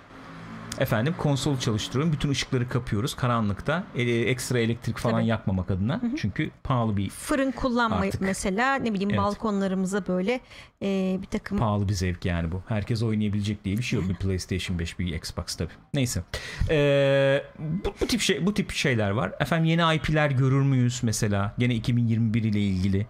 efendim 0.79 1.15
konsolu 1.19 1.61
çalıştırıyorum. 1.61 2.13
Bütün 2.13 2.31
ışıkları 2.31 2.69
kapıyoruz 2.69 3.15
karanlıkta. 3.15 3.85
E, 3.95 4.03
ekstra 4.03 4.59
elektrik 4.59 4.99
falan 4.99 5.17
Tabii. 5.19 5.27
yakmamak 5.27 5.71
adına. 5.71 6.01
Çünkü 6.17 6.51
pahalı 6.65 6.97
bir 6.97 7.11
Fırın 7.11 7.51
kullanmayıp 7.53 8.15
Artık. 8.15 8.21
mesela 8.21 8.75
ne 8.75 8.93
bileyim 8.95 9.11
Evet. 9.11 9.21
balkonlarımıza 9.21 10.07
böyle 10.07 10.41
e, 10.83 11.19
bir 11.23 11.27
takım 11.27 11.59
pahalı 11.59 11.89
bir 11.89 11.95
zevk 11.95 12.25
yani 12.25 12.53
bu. 12.53 12.63
Herkes 12.69 13.03
oynayabilecek 13.03 13.65
diye 13.65 13.79
bir 13.79 13.83
şey 13.83 13.99
yok. 14.01 14.09
Bir 14.09 14.15
PlayStation 14.15 14.79
5, 14.79 14.99
bir 14.99 15.15
Xbox 15.15 15.55
tabii. 15.57 15.73
Neyse. 15.95 16.23
Ee, 16.71 17.43
bu, 17.59 17.95
bu 18.01 18.07
tip 18.07 18.21
şey 18.21 18.47
bu 18.47 18.55
tip 18.55 18.73
şeyler 18.73 19.11
var. 19.11 19.33
Efendim 19.41 19.65
yeni 19.65 19.97
IP'ler 19.97 20.31
görür 20.31 20.63
müyüz 20.63 21.01
mesela? 21.03 21.55
Gene 21.59 21.75
2021 21.75 22.43
ile 22.43 22.61
ilgili 22.61 23.07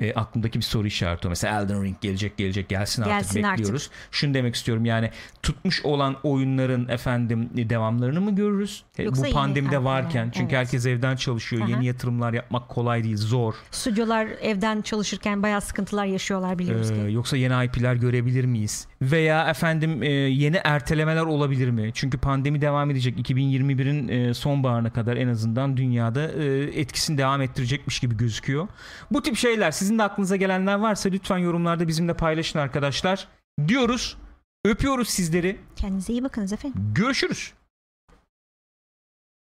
e, 0.00 0.12
aklımdaki 0.14 0.58
bir 0.58 0.64
soru 0.64 0.86
işareti 0.86 1.26
o. 1.26 1.30
Mesela 1.30 1.60
Elden 1.60 1.84
Ring 1.84 1.96
gelecek 2.00 2.36
gelecek 2.36 2.68
gelsin 2.68 3.02
artık 3.02 3.12
Gelsin 3.14 3.42
artık. 3.42 3.58
bekliyoruz. 3.58 3.90
Şunu 4.10 4.34
demek 4.34 4.54
istiyorum 4.54 4.84
yani 4.84 5.10
tutmuş 5.42 5.84
olan 5.84 6.16
oyunların 6.22 6.88
efendim 6.88 7.50
devamlarını 7.56 8.20
mı 8.20 8.34
görürüz? 8.34 8.82
E, 8.98 9.02
Yoksa 9.02 9.22
bu 9.22 9.26
yeni 9.26 9.34
pandemide 9.34 9.68
IP'ler, 9.74 9.84
varken 9.84 10.30
çünkü 10.34 10.54
evet. 10.54 10.66
herkes 10.66 10.86
evden 10.86 11.16
çalışıyor. 11.16 11.62
Aha. 11.62 11.70
Yeni 11.70 11.86
yatırımlar 11.86 12.32
yapmak 12.32 12.68
kolay 12.68 13.04
değil, 13.04 13.16
zor. 13.16 13.54
stüdyolar 13.70 14.26
evden 14.40 14.82
çalışırken 14.82 15.42
bayağı 15.42 15.60
sıkıntılar 15.60 16.04
yaşıyorlar 16.04 16.58
biliyoruz 16.58 16.90
Ee, 16.90 16.94
ki. 17.06 17.12
yoksa 17.12 17.36
yeni 17.36 17.64
IP'ler 17.64 17.94
görebilir 17.94 18.44
miyiz? 18.44 18.86
Veya 19.02 19.48
efendim 19.50 20.02
e, 20.02 20.08
yeni 20.10 20.60
ertelemeler 20.64 21.22
olabilir 21.22 21.70
mi? 21.70 21.90
Çünkü 21.94 22.18
pandemi 22.18 22.60
devam 22.60 22.90
edecek. 22.90 23.18
2021'in 23.30 24.08
e, 24.08 24.34
sonbaharına 24.34 24.90
kadar 24.92 25.16
en 25.16 25.28
azından 25.28 25.76
dünyada 25.76 26.32
e, 26.32 26.62
etkisini 26.80 27.18
devam 27.18 27.42
ettirecekmiş 27.42 28.00
gibi 28.00 28.16
gözüküyor. 28.16 28.68
Bu 29.10 29.22
tip 29.22 29.36
şeyler 29.36 29.70
sizin 29.90 29.98
de 29.98 30.02
aklınıza 30.02 30.36
gelenler 30.36 30.74
varsa 30.74 31.08
lütfen 31.08 31.38
yorumlarda 31.38 31.88
bizimle 31.88 32.14
paylaşın 32.14 32.58
arkadaşlar. 32.58 33.28
Diyoruz. 33.68 34.16
Öpüyoruz 34.64 35.08
sizleri. 35.08 35.60
Kendinize 35.76 36.12
iyi 36.12 36.24
bakınız 36.24 36.52
efendim. 36.52 36.92
Görüşürüz. 36.94 37.52